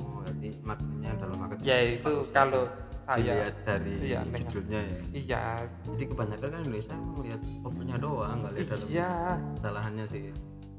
Oh 0.00 0.24
berarti 0.24 0.48
maknanya 0.64 1.10
dalam 1.20 1.36
market 1.36 1.58
yaitu 1.62 2.12
kalau 2.32 2.64
saya 3.02 3.18
dilihat 3.18 3.56
dari 3.66 3.92
Iya, 4.14 4.20
judulnya 4.46 4.80
ya. 4.80 5.00
iya. 5.12 5.42
Jadi 5.84 6.04
kebanyakan 6.06 6.48
kan 6.48 6.60
Indonesia 6.64 6.94
melihat 6.96 7.40
covernya 7.60 7.96
doang 7.98 8.36
nggak 8.40 8.52
lihat 8.56 8.68
dalam 8.72 8.86
iya 8.88 9.10
kesalahannya 9.58 10.04
sih 10.08 10.22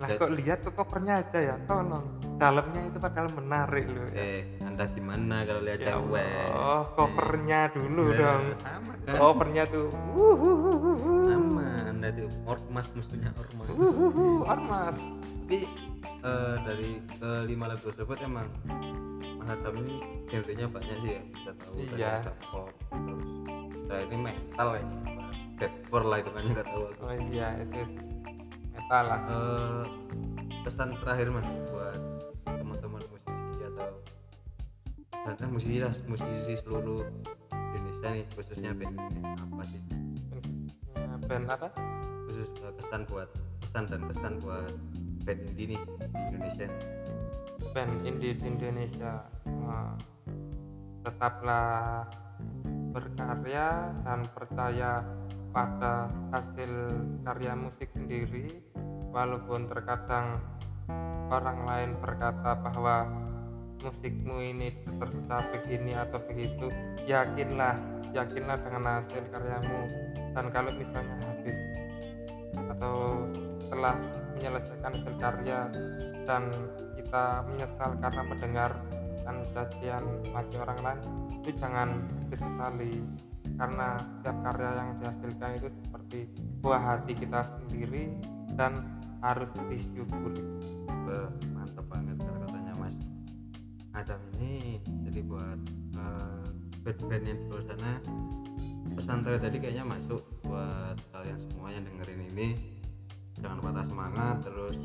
lah 0.04 0.10
kok 0.14 0.32
lihat 0.34 0.60
ke 0.60 0.72
covernya 0.72 1.14
aja 1.18 1.40
ya? 1.40 1.56
Tolong 1.64 2.06
dalamnya 2.36 2.82
itu 2.84 2.98
padahal 2.98 3.30
menarik 3.32 3.86
loh 3.88 4.04
ya. 4.10 4.20
eh 4.20 4.40
anda 4.60 4.84
gimana 4.90 5.42
kalau 5.42 5.62
lihat 5.62 5.80
Ya 5.80 5.96
cewek? 5.96 6.28
Allah, 6.46 6.82
covernya 6.94 7.62
dulu 7.72 8.04
Nah, 8.06 8.18
dong. 8.18 8.44
sama 8.60 8.94
kan? 9.00 9.16
Covernya 9.16 9.64
tuh 9.66 9.88
sama 11.24 11.66
anda 11.88 12.08
itu 12.10 12.26
ormas 12.44 12.88
musuhnya 12.92 13.30
ormas. 13.34 13.68
Wuhuhu, 13.70 14.28
ormas. 14.44 14.98
Tapi 15.44 15.58
eh, 16.20 16.56
dari 16.62 16.90
kelima 17.16 17.66
lagu 17.68 17.84
tersebut 17.86 18.18
emang 18.22 18.48
Mas 19.36 19.50
Adam 19.50 19.76
ini 19.78 19.96
genrenya 20.28 20.68
banyak 20.68 20.98
sih 21.00 21.12
ya 21.14 21.22
kita 21.34 21.52
tahu. 21.58 21.74
Iya. 21.92 22.14
ada 22.22 22.34
pop 22.46 22.72
terus 22.90 23.28
nah 23.84 24.00
ini 24.00 24.16
metal 24.18 24.70
ya 24.74 24.84
deathcore 25.54 26.06
lah 26.06 26.18
itu 26.18 26.30
kan 26.30 26.44
nggak 26.46 26.66
tahu. 26.66 26.82
Aku 26.90 27.04
oh 27.04 27.16
iya 27.30 27.48
itu 27.58 27.80
metal 28.74 29.04
lah. 29.06 29.22
Eh, 29.30 29.84
pesan 30.64 30.96
terakhir 31.04 31.28
mas 31.30 31.48
buat 31.70 32.00
teman-teman 32.48 33.04
musisi 33.12 33.62
atau 33.68 33.92
kan 35.24 35.50
musisi 35.52 35.80
lah 35.80 35.92
musisi 36.08 36.54
seluruh 36.64 37.04
Indonesia 37.52 38.08
nih 38.12 38.26
khususnya 38.36 38.72
band 38.76 38.96
Indonesia 38.96 39.44
apa 39.44 39.64
sih? 39.68 39.82
Band 41.28 41.46
apa? 41.52 41.68
Khusus 42.28 42.50
eh, 42.64 42.74
kesan 42.80 43.02
buat 43.12 43.30
pesan 43.64 43.84
dan 43.92 44.02
kesan 44.08 44.34
buat 44.40 44.72
band 45.24 45.42
indie 45.52 45.76
nih 45.76 45.82
di 45.84 46.20
Indonesia. 46.32 46.68
Band 47.72 47.94
indie 48.04 48.36
di 48.36 48.46
Indonesia 48.46 49.24
Wah, 49.64 49.96
tetaplah 51.04 52.08
berkarya 52.94 53.92
dan 54.06 54.24
percaya 54.32 55.02
pada 55.52 56.08
hasil 56.32 56.72
karya 57.28 57.54
musik 57.54 57.90
sendiri 57.94 58.63
walaupun 59.14 59.70
terkadang 59.70 60.42
orang 61.30 61.60
lain 61.64 61.90
berkata 62.02 62.58
bahwa 62.58 63.08
musikmu 63.80 64.42
ini 64.42 64.74
tercipta 64.98 65.46
begini 65.54 65.94
atau 65.94 66.18
begitu 66.26 66.68
yakinlah 67.06 67.78
yakinlah 68.12 68.58
dengan 68.58 69.00
hasil 69.00 69.24
karyamu. 69.30 69.82
Dan 70.34 70.46
kalau 70.50 70.72
misalnya 70.74 71.16
habis 71.30 71.58
atau 72.54 72.96
setelah 73.62 73.96
menyelesaikan 74.34 74.92
hasil 74.98 75.14
karya 75.22 75.60
dan 76.26 76.50
kita 76.98 77.46
menyesal 77.54 77.92
karena 78.02 78.24
mendengar 78.26 78.72
cacian 79.54 80.04
maki 80.34 80.58
orang 80.60 80.80
lain 80.82 81.00
itu 81.40 81.50
jangan 81.62 81.90
disesali. 82.28 83.00
Karena 83.54 84.02
setiap 84.02 84.38
karya 84.50 84.70
yang 84.82 84.90
dihasilkan 84.98 85.50
itu 85.62 85.70
seperti 85.70 86.20
buah 86.66 86.82
hati 86.82 87.14
kita 87.14 87.46
sendiri 87.46 88.10
dan 88.58 89.03
harus 89.24 89.50
Wah, 91.08 91.32
mantap 91.56 91.86
banget 91.88 92.20
kata-katanya 92.20 92.74
mas. 92.76 92.96
Adam 93.96 94.20
ini 94.36 94.84
jadi 95.08 95.20
buat 95.24 95.60
uh, 95.96 96.48
band-band 96.84 97.24
yang 97.24 97.38
di 97.40 97.46
luar 97.48 97.64
sana. 97.64 97.92
Pesantren 98.94 99.40
tadi 99.40 99.58
kayaknya 99.64 99.88
masuk 99.88 100.22
buat 100.44 101.00
kalian 101.16 101.40
semua 101.40 101.72
yang 101.72 101.84
dengerin 101.88 102.22
ini. 102.36 102.48
Jangan 103.40 103.60
patah 103.64 103.86
semangat 103.88 104.36
terus 104.44 104.76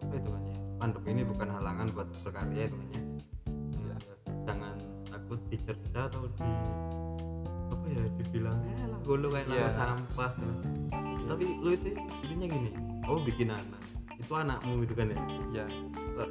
apa 0.00 0.12
itu 0.16 0.28
kan 0.28 0.42
ya? 0.44 0.56
Pandemi 0.76 1.08
ini 1.12 1.22
bukan 1.24 1.48
halangan 1.52 1.86
buat 1.92 2.08
berkarya 2.24 2.62
itu 2.68 2.76
kan 2.76 2.88
ya? 2.92 3.02
Ya, 3.76 3.96
jangan 4.44 4.74
takut 5.08 5.40
dicerca 5.52 6.00
atau 6.08 6.28
di 6.32 6.52
apa 7.66 7.86
ya 7.92 8.04
dibilang 8.20 8.58
eh 8.62 8.84
lah 8.88 9.00
lu 9.04 9.28
kayak 9.32 9.46
Iya. 9.48 9.68
lagu 9.68 9.72
sampah. 9.72 10.32
Tapi 11.26 11.44
lu 11.60 11.70
itu 11.74 11.88
intinya 11.96 12.46
gini 12.46 12.95
kamu 13.06 13.18
bikin 13.24 13.48
anak. 13.54 13.80
Itu 14.18 14.32
anakmu 14.34 14.82
gitu 14.84 14.94
kan 14.98 15.14
ya? 15.14 15.18
Ya 15.62 15.66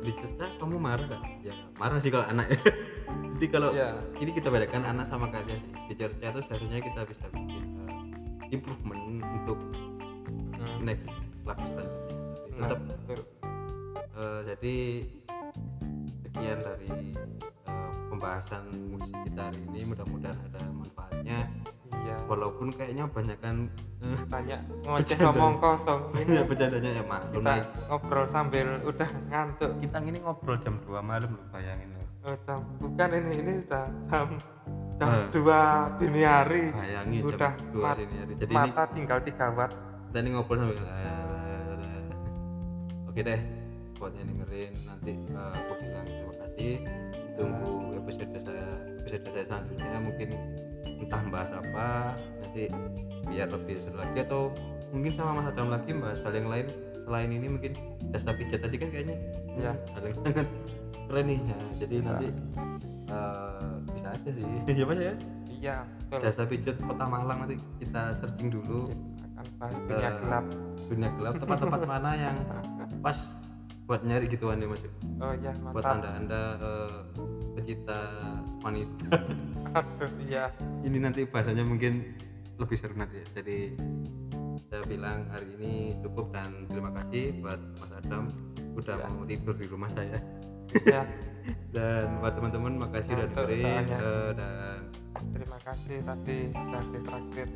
dicerca 0.01 0.49
kamu 0.57 0.81
marah 0.81 1.05
gak? 1.05 1.21
ya 1.45 1.53
marah 1.77 2.01
sih 2.01 2.09
kalau 2.09 2.25
anak 2.25 2.51
ya. 2.51 2.59
Jadi 3.37 3.47
kalau 3.51 3.69
ya 3.75 3.95
ini 4.17 4.31
kita 4.33 4.49
bedakan 4.51 4.83
anak 4.83 5.05
sama 5.07 5.31
karya 5.31 5.57
sih. 5.61 5.73
Dicerca 5.93 6.25
itu 6.35 6.41
seharusnya 6.49 6.79
kita 6.81 7.01
bisa 7.05 7.25
bikin 7.31 7.63
uh, 7.85 8.01
improvement 8.49 9.21
untuk 9.23 9.59
hmm. 10.57 10.77
next 10.83 11.07
lagu 11.45 11.61
selanjutnya 11.69 12.15
Nah, 12.55 12.71
tetap 12.71 12.79
betul. 12.87 13.19
uh, 14.15 14.39
jadi 14.47 14.75
sekian 16.23 16.59
dari 16.63 16.91
uh, 17.67 17.91
pembahasan 18.07 18.71
musik 18.95 19.15
kita 19.27 19.51
hari 19.51 19.59
ini. 19.75 19.91
Mudah-mudahan 19.91 20.39
ada 20.51 20.63
walaupun 22.25 22.67
kayaknya 22.69 23.05
banyak 23.05 23.37
kan 23.37 23.69
uh, 23.99 24.21
banyak 24.25 24.59
ngoceh 24.83 25.17
ngomong 25.19 25.53
kosong. 25.57 26.01
Ya 26.15 26.21
ini 26.21 26.43
bercandanya 26.43 26.91
ya 26.91 27.03
maklum 27.03 27.39
kita 27.39 27.53
nih. 27.53 27.65
ngobrol 27.87 28.25
sambil 28.27 28.67
udah 28.83 29.09
ngantuk. 29.27 29.71
Kita 29.79 29.97
ini 30.01 30.17
ngobrol 30.19 30.57
jam 30.57 30.75
2 30.81 30.99
malam 30.99 31.29
loh 31.31 31.45
bayangin 31.49 31.89
loh. 31.91 32.03
Oh, 32.25 32.33
jam 32.41 32.59
bukan 32.77 33.09
ini 33.13 33.33
ini 33.37 33.53
udah 33.63 33.85
jam 34.07 34.27
jam 34.95 35.07
Eh. 35.07 35.27
dua 35.29 35.61
dini 35.95 36.21
hari. 36.21 36.63
Bayangin 36.71 37.21
udah 37.23 37.53
jam 37.53 37.69
2 37.69 37.79
mat- 37.79 37.97
sini 37.97 38.15
hari. 38.15 38.33
Jadi 38.35 38.49
ini 38.49 38.57
mata 38.57 38.83
tinggal 38.89 39.19
tiga 39.21 39.47
watt. 39.51 39.71
Kita 40.07 40.17
ini 40.19 40.29
ngobrol 40.31 40.57
sambil 40.59 40.77
oke 43.05 43.21
deh 43.21 43.41
buat 43.95 44.11
yang 44.11 44.27
dengerin 44.27 44.73
nanti 44.83 45.11
eh, 45.15 45.53
aku 45.55 45.73
bilang 45.79 46.05
terima 46.05 46.33
kasih. 46.41 46.73
Tunggu 47.35 47.71
episode 47.97 48.31
saya 48.37 48.67
episode 48.97 49.23
saya 49.29 49.43
selanjutnya 49.45 49.99
mungkin 49.99 50.29
entah 51.05 51.21
bahas 51.29 51.51
apa 51.51 52.17
nanti 52.41 52.65
biar 53.23 53.47
lebih 53.47 53.77
seru 53.77 53.95
lagi 53.95 54.19
atau 54.19 54.49
mungkin 54.89 55.11
sama 55.11 55.37
Mas 55.37 55.47
Adam 55.49 55.69
lagi 55.69 55.91
bahas 55.93 56.19
hal 56.19 56.33
yang 56.33 56.47
lain 56.47 56.65
selain 57.01 57.29
ini 57.29 57.47
mungkin 57.47 57.71
jasa 58.09 58.33
pijat 58.33 58.59
tadi 58.59 58.75
kan 58.75 58.89
kayaknya 58.89 59.17
ya 59.53 59.71
hal 59.93 60.01
yang 60.03 60.17
sangat 60.19 60.47
keren 61.05 61.25
nih. 61.27 61.39
Nah, 61.39 61.69
jadi 61.77 61.95
Ya. 61.95 62.03
nanti 62.03 62.27
eh, 63.05 63.73
bisa 63.87 64.07
aja 64.09 64.29
sih. 64.31 64.43
Ya 64.73 64.83
mas 64.83 64.99
ya? 64.99 65.13
Iya 65.47 65.75
betul. 66.09 66.19
Jasa 66.19 66.41
pijat 66.43 66.77
kota 66.79 67.05
Malang 67.05 67.37
nanti 67.39 67.55
kita 67.77 68.01
searching 68.13 68.49
dulu. 68.49 68.89
Akan 69.31 69.45
bahas 69.59 69.77
dunia 69.79 69.97
Eh, 70.01 70.13
gelap. 70.19 70.45
dunia 70.85 71.09
gelap 71.11 71.33
tempat-tempat 71.37 71.81
mana 71.83 72.11
yang 72.13 72.35
pas 72.99 73.17
buat 73.85 74.01
nyari 74.01 74.25
gituan 74.25 74.57
ya 74.57 74.67
mas 74.67 74.81
oh 75.21 75.33
ya 75.37 75.53
buat 75.69 75.85
anda 75.85 76.09
anda 76.17 76.41
eh, 76.57 76.97
pecinta 77.53 77.99
wanita. 78.65 79.05
Aduh 79.77 80.11
iya. 80.25 80.49
Ini 80.81 80.97
nanti 80.97 81.21
bahasanya 81.29 81.61
mungkin 81.61 82.17
lebih 82.57 82.77
seru 82.79 82.95
nanti 82.95 83.21
ya. 83.21 83.25
jadi 83.41 83.57
saya 84.71 84.81
bilang 84.87 85.27
hari 85.29 85.45
ini 85.59 85.73
cukup 86.01 86.31
dan 86.33 86.65
terima 86.71 86.89
kasih 86.97 87.35
buat 87.43 87.59
Mas 87.77 87.91
Adam 87.93 88.31
udah 88.75 88.95
Ya. 88.97 89.07
mau 89.07 89.23
tidur 89.23 89.55
di 89.55 89.67
rumah 89.69 89.91
saya. 89.93 90.17
Ya 90.87 91.03
dan 91.75 92.19
buat 92.19 92.33
teman-teman 92.35 92.81
makasih 92.81 93.13
udah 93.13 93.27
dengerin 93.29 93.85
eh, 93.85 94.29
dan 94.33 94.79
terima 95.31 95.57
kasih 95.61 95.97
tadi 96.01 96.37
sudah 96.51 96.83
ditraktir 96.89 97.47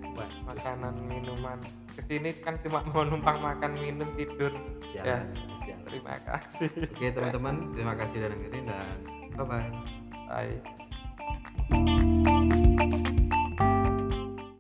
makanan 0.45 0.93
minuman. 1.09 1.57
Ke 1.97 2.01
sini 2.05 2.37
kan 2.39 2.55
cuma 2.61 2.85
mau 2.85 3.01
numpang 3.01 3.41
makan 3.41 3.71
minum 3.75 4.07
tidur. 4.13 4.53
Ya, 4.93 5.03
Ya. 5.03 5.68
Terima 5.89 6.15
kasih. 6.23 6.69
Oke 6.93 7.05
teman-teman 7.11 7.55
terima 7.73 7.93
kasih 7.97 8.21
udah 8.21 8.29
dengerin 8.31 8.65
dan 8.69 8.97
bye 9.35 9.45
bye 9.45 9.69
bye 10.29 10.57